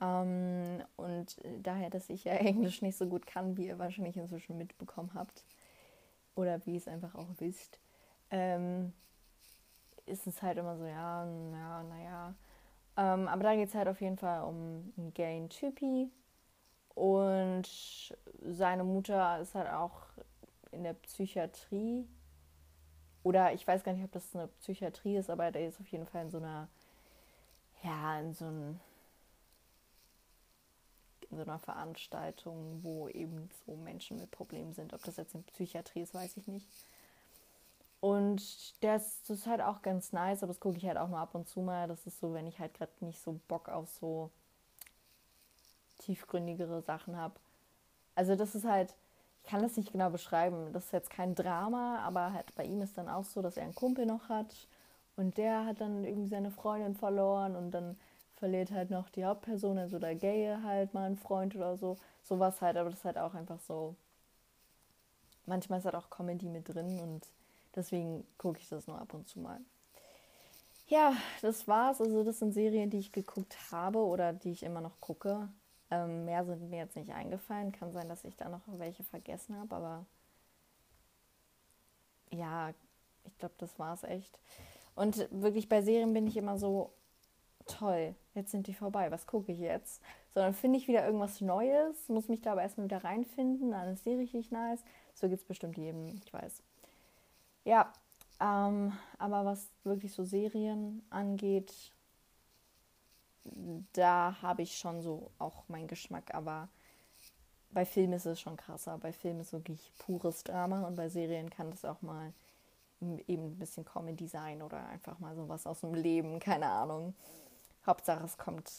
Ähm, 0.00 0.82
und 0.96 1.36
daher, 1.62 1.90
dass 1.90 2.10
ich 2.10 2.24
ja 2.24 2.32
Englisch 2.34 2.82
nicht 2.82 2.98
so 2.98 3.06
gut 3.06 3.26
kann, 3.26 3.56
wie 3.56 3.66
ihr 3.66 3.78
wahrscheinlich 3.78 4.16
inzwischen 4.16 4.58
mitbekommen 4.58 5.12
habt, 5.14 5.44
oder 6.36 6.64
wie 6.66 6.72
ihr 6.72 6.78
es 6.78 6.86
einfach 6.88 7.14
auch 7.14 7.28
wisst, 7.38 7.80
ähm, 8.30 8.92
ist 10.06 10.26
es 10.26 10.42
halt 10.42 10.58
immer 10.58 10.76
so, 10.76 10.84
ja, 10.84 11.24
ja, 11.24 11.82
naja. 11.84 12.34
Ähm, 12.96 13.28
aber 13.28 13.42
da 13.44 13.54
geht 13.56 13.68
es 13.68 13.74
halt 13.74 13.88
auf 13.88 14.00
jeden 14.02 14.18
Fall 14.18 14.42
um 14.44 14.92
einen 14.98 15.14
gayen 15.14 15.48
Typi. 15.48 16.10
Und 16.94 17.64
seine 18.42 18.84
Mutter 18.84 19.40
ist 19.40 19.54
halt 19.54 19.70
auch 19.70 20.02
in 20.72 20.84
der 20.84 20.94
Psychiatrie. 20.94 22.06
Oder 23.28 23.52
ich 23.52 23.66
weiß 23.68 23.84
gar 23.84 23.92
nicht, 23.92 24.04
ob 24.04 24.12
das 24.12 24.34
eine 24.34 24.46
Psychiatrie 24.62 25.18
ist, 25.18 25.28
aber 25.28 25.50
der 25.50 25.68
ist 25.68 25.78
auf 25.78 25.88
jeden 25.88 26.06
Fall 26.06 26.22
in 26.22 26.30
so 26.30 26.38
einer, 26.38 26.66
ja, 27.82 28.18
in 28.20 28.32
so 28.32 28.46
einem 28.46 28.80
in 31.28 31.36
so 31.36 31.42
einer 31.42 31.58
Veranstaltung, 31.58 32.82
wo 32.82 33.06
eben 33.06 33.50
so 33.66 33.76
Menschen 33.76 34.16
mit 34.16 34.30
Problemen 34.30 34.72
sind. 34.72 34.94
Ob 34.94 35.02
das 35.02 35.18
jetzt 35.18 35.34
in 35.34 35.44
Psychiatrie 35.44 36.00
ist, 36.00 36.14
weiß 36.14 36.38
ich 36.38 36.46
nicht. 36.46 36.66
Und 38.00 38.82
das, 38.82 39.20
das 39.28 39.40
ist 39.40 39.46
halt 39.46 39.60
auch 39.60 39.82
ganz 39.82 40.14
nice, 40.14 40.42
aber 40.42 40.54
das 40.54 40.60
gucke 40.60 40.78
ich 40.78 40.86
halt 40.86 40.96
auch 40.96 41.08
nur 41.08 41.18
ab 41.18 41.34
und 41.34 41.46
zu 41.46 41.60
mal. 41.60 41.86
Das 41.86 42.06
ist 42.06 42.20
so, 42.20 42.32
wenn 42.32 42.46
ich 42.46 42.58
halt 42.58 42.72
gerade 42.72 42.92
nicht 43.00 43.20
so 43.20 43.38
Bock 43.46 43.68
auf 43.68 43.90
so 43.90 44.30
tiefgründigere 45.98 46.80
Sachen 46.80 47.14
habe. 47.14 47.34
Also 48.14 48.36
das 48.36 48.54
ist 48.54 48.64
halt, 48.64 48.94
kann 49.48 49.62
das 49.62 49.76
nicht 49.76 49.92
genau 49.92 50.10
beschreiben. 50.10 50.72
Das 50.72 50.86
ist 50.86 50.92
jetzt 50.92 51.10
kein 51.10 51.34
Drama, 51.34 52.00
aber 52.00 52.32
halt 52.32 52.54
bei 52.54 52.64
ihm 52.64 52.82
ist 52.82 52.98
dann 52.98 53.08
auch 53.08 53.24
so, 53.24 53.40
dass 53.40 53.56
er 53.56 53.64
einen 53.64 53.74
Kumpel 53.74 54.04
noch 54.04 54.28
hat 54.28 54.54
und 55.16 55.38
der 55.38 55.64
hat 55.64 55.80
dann 55.80 56.04
irgendwie 56.04 56.28
seine 56.28 56.50
Freundin 56.50 56.94
verloren 56.94 57.56
und 57.56 57.70
dann 57.70 57.96
verliert 58.36 58.70
halt 58.70 58.90
noch 58.90 59.08
die 59.08 59.24
Hauptperson, 59.24 59.78
also 59.78 59.98
der 59.98 60.14
Gaye 60.14 60.62
halt 60.62 60.92
mal 60.92 61.06
einen 61.06 61.16
Freund 61.16 61.56
oder 61.56 61.76
so. 61.76 61.96
Sowas 62.22 62.60
halt, 62.60 62.76
aber 62.76 62.90
das 62.90 63.00
ist 63.00 63.04
halt 63.06 63.18
auch 63.18 63.34
einfach 63.34 63.58
so. 63.60 63.96
Manchmal 65.46 65.78
ist 65.78 65.86
halt 65.86 65.94
auch 65.94 66.10
Comedy 66.10 66.46
mit 66.46 66.68
drin 66.68 67.00
und 67.00 67.26
deswegen 67.74 68.26
gucke 68.36 68.58
ich 68.58 68.68
das 68.68 68.86
nur 68.86 69.00
ab 69.00 69.14
und 69.14 69.28
zu 69.28 69.40
mal. 69.40 69.60
Ja, 70.88 71.14
das 71.40 71.66
war's. 71.66 72.00
Also 72.00 72.22
das 72.22 72.38
sind 72.38 72.52
Serien, 72.52 72.90
die 72.90 72.98
ich 72.98 73.12
geguckt 73.12 73.56
habe 73.72 73.98
oder 73.98 74.34
die 74.34 74.52
ich 74.52 74.62
immer 74.62 74.82
noch 74.82 75.00
gucke. 75.00 75.48
Ähm, 75.90 76.24
mehr 76.24 76.44
sind 76.44 76.68
mir 76.70 76.78
jetzt 76.78 76.96
nicht 76.96 77.12
eingefallen. 77.12 77.72
Kann 77.72 77.92
sein, 77.92 78.08
dass 78.08 78.24
ich 78.24 78.36
da 78.36 78.48
noch 78.48 78.60
welche 78.66 79.04
vergessen 79.04 79.56
habe, 79.56 79.74
aber 79.74 80.06
ja, 82.30 82.70
ich 83.24 83.38
glaube, 83.38 83.54
das 83.58 83.78
war's 83.78 84.04
echt. 84.04 84.38
Und 84.94 85.28
wirklich 85.30 85.68
bei 85.68 85.80
Serien 85.82 86.12
bin 86.12 86.26
ich 86.26 86.36
immer 86.36 86.58
so, 86.58 86.92
toll, 87.66 88.14
jetzt 88.34 88.50
sind 88.50 88.66
die 88.66 88.74
vorbei, 88.74 89.10
was 89.10 89.26
gucke 89.26 89.52
ich 89.52 89.58
jetzt? 89.58 90.02
Sondern 90.34 90.54
finde 90.54 90.78
ich 90.78 90.88
wieder 90.88 91.04
irgendwas 91.04 91.40
Neues, 91.40 92.08
muss 92.08 92.28
mich 92.28 92.40
da 92.40 92.52
aber 92.52 92.62
erstmal 92.62 92.86
wieder 92.86 93.04
reinfinden, 93.04 93.70
dann 93.70 93.92
ist 93.92 94.06
die 94.06 94.14
richtig 94.14 94.50
nice. 94.50 94.82
So 95.14 95.28
geht 95.28 95.38
es 95.38 95.44
bestimmt 95.44 95.76
jedem, 95.76 96.20
ich 96.24 96.32
weiß. 96.32 96.62
Ja, 97.64 97.92
ähm, 98.40 98.92
aber 99.18 99.44
was 99.44 99.68
wirklich 99.84 100.12
so 100.12 100.24
Serien 100.24 101.04
angeht, 101.10 101.92
da 103.92 104.36
habe 104.42 104.62
ich 104.62 104.78
schon 104.78 105.02
so 105.02 105.30
auch 105.38 105.68
meinen 105.68 105.88
Geschmack, 105.88 106.34
aber 106.34 106.68
bei 107.70 107.84
Filmen 107.84 108.14
ist 108.14 108.26
es 108.26 108.40
schon 108.40 108.56
krasser. 108.56 108.98
Bei 108.98 109.12
Filmen 109.12 109.40
ist 109.40 109.52
wirklich 109.52 109.92
pures 109.98 110.42
Drama 110.44 110.86
und 110.86 110.96
bei 110.96 111.08
Serien 111.08 111.50
kann 111.50 111.70
das 111.70 111.84
auch 111.84 112.02
mal 112.02 112.32
eben 113.00 113.52
ein 113.52 113.58
bisschen 113.58 113.84
Comedy 113.84 114.26
sein 114.26 114.62
oder 114.62 114.84
einfach 114.86 115.18
mal 115.18 115.36
sowas 115.36 115.66
aus 115.66 115.80
dem 115.80 115.94
Leben, 115.94 116.40
keine 116.40 116.68
Ahnung. 116.68 117.14
Hauptsache, 117.86 118.24
es 118.24 118.36
kommt, 118.36 118.70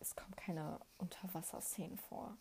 es 0.00 0.14
kommt 0.14 0.36
keine 0.36 0.78
Unterwasserszenen 0.98 1.96
vor. 1.96 2.36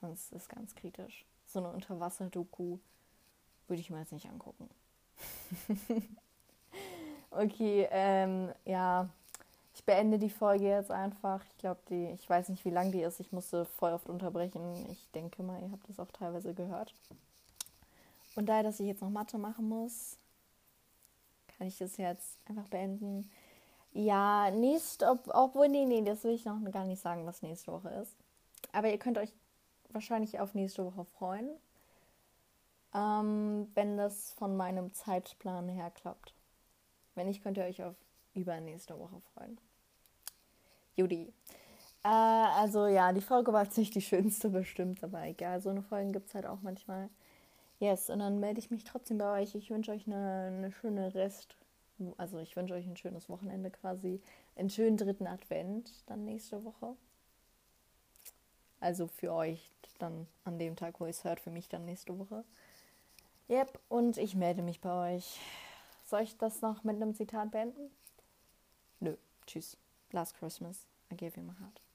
Sonst 0.00 0.32
ist 0.32 0.42
es 0.42 0.48
ganz 0.48 0.74
kritisch. 0.74 1.24
So 1.46 1.60
eine 1.60 1.70
Unterwasser-Doku 1.70 2.78
würde 3.68 3.80
ich 3.80 3.90
mir 3.90 4.00
jetzt 4.00 4.12
nicht 4.12 4.28
angucken. 4.28 4.68
okay, 7.30 7.88
ähm, 7.90 8.52
ja, 8.64 9.08
ich 9.78 9.84
beende 9.84 10.18
die 10.18 10.28
Folge 10.28 10.64
jetzt 10.64 10.90
einfach. 10.90 11.40
Ich 11.44 11.58
glaube, 11.58 11.78
die, 11.88 12.06
ich 12.06 12.28
weiß 12.28 12.48
nicht, 12.48 12.64
wie 12.64 12.70
lang 12.70 12.90
die 12.90 13.00
ist. 13.00 13.20
Ich 13.20 13.30
musste 13.30 13.64
voll 13.64 13.92
oft 13.92 14.08
unterbrechen. 14.08 14.60
Ich 14.90 15.08
denke 15.12 15.44
mal, 15.44 15.62
ihr 15.62 15.70
habt 15.70 15.88
das 15.88 16.00
auch 16.00 16.10
teilweise 16.10 16.52
gehört. 16.52 16.92
Und 18.34 18.46
daher, 18.48 18.64
dass 18.64 18.80
ich 18.80 18.88
jetzt 18.88 19.02
noch 19.02 19.10
Mathe 19.10 19.38
machen 19.38 19.68
muss, 19.68 20.16
kann 21.56 21.68
ich 21.68 21.78
das 21.78 21.96
jetzt 21.96 22.38
einfach 22.48 22.66
beenden. 22.66 23.30
Ja, 23.92 24.50
nächste, 24.50 25.08
ob, 25.08 25.28
obwohl, 25.32 25.68
nee, 25.68 25.86
nee, 25.86 26.02
das 26.02 26.24
will 26.24 26.32
ich 26.32 26.44
noch 26.44 26.58
gar 26.72 26.84
nicht 26.84 27.00
sagen, 27.00 27.24
was 27.24 27.42
nächste 27.42 27.70
Woche 27.70 27.90
ist. 27.90 28.16
Aber 28.72 28.90
ihr 28.90 28.98
könnt 28.98 29.16
euch 29.16 29.32
wahrscheinlich 29.90 30.40
auf 30.40 30.54
nächste 30.54 30.84
Woche 30.84 31.04
freuen, 31.04 31.48
ähm, 32.94 33.70
wenn 33.74 33.96
das 33.96 34.32
von 34.32 34.56
meinem 34.56 34.92
Zeitplan 34.92 35.68
her 35.68 35.92
klappt. 35.92 36.34
Wenn 37.14 37.28
nicht, 37.28 37.44
könnt 37.44 37.58
ihr 37.58 37.64
euch 37.64 37.84
auf 37.84 37.94
übernächste 38.34 38.98
Woche 38.98 39.20
freuen. 39.34 39.56
Judy. 40.98 41.32
Äh, 42.04 42.08
also 42.08 42.86
ja, 42.86 43.12
die 43.12 43.20
Folge 43.20 43.52
war 43.52 43.64
jetzt 43.64 43.78
nicht 43.78 43.94
die 43.94 44.02
schönste 44.02 44.50
bestimmt, 44.50 45.02
aber 45.04 45.22
egal, 45.24 45.60
so 45.60 45.70
eine 45.70 45.82
Folge 45.82 46.12
gibt 46.12 46.28
es 46.28 46.34
halt 46.34 46.46
auch 46.46 46.60
manchmal. 46.62 47.08
Yes, 47.80 48.10
und 48.10 48.18
dann 48.18 48.40
melde 48.40 48.58
ich 48.58 48.70
mich 48.70 48.84
trotzdem 48.84 49.18
bei 49.18 49.40
euch. 49.40 49.54
Ich 49.54 49.70
wünsche 49.70 49.92
euch 49.92 50.06
eine, 50.06 50.52
eine 50.56 50.72
schöne 50.72 51.14
Rest- 51.14 51.56
also 52.16 52.38
ich 52.38 52.54
wünsche 52.56 52.74
euch 52.74 52.86
ein 52.86 52.96
schönes 52.96 53.28
Wochenende 53.28 53.70
quasi, 53.70 54.20
einen 54.56 54.70
schönen 54.70 54.96
dritten 54.96 55.26
Advent 55.26 55.92
dann 56.06 56.24
nächste 56.24 56.64
Woche. 56.64 56.96
Also 58.80 59.08
für 59.08 59.32
euch 59.32 59.70
dann 59.98 60.28
an 60.44 60.58
dem 60.58 60.76
Tag, 60.76 61.00
wo 61.00 61.04
ihr 61.04 61.10
es 61.10 61.24
hört, 61.24 61.40
für 61.40 61.50
mich 61.50 61.68
dann 61.68 61.84
nächste 61.84 62.16
Woche. 62.18 62.44
Yep, 63.50 63.80
und 63.88 64.18
ich 64.18 64.34
melde 64.34 64.62
mich 64.62 64.80
bei 64.80 65.16
euch. 65.16 65.40
Soll 66.04 66.22
ich 66.22 66.36
das 66.38 66.60
noch 66.60 66.84
mit 66.84 66.96
einem 66.96 67.14
Zitat 67.14 67.50
beenden? 67.50 67.90
Nö, 69.00 69.16
tschüss. 69.46 69.76
Last 70.12 70.34
Christmas, 70.38 70.86
I 71.10 71.14
gave 71.16 71.36
you 71.36 71.42
my 71.42 71.52
heart. 71.52 71.80
Tschüss. 71.80 71.87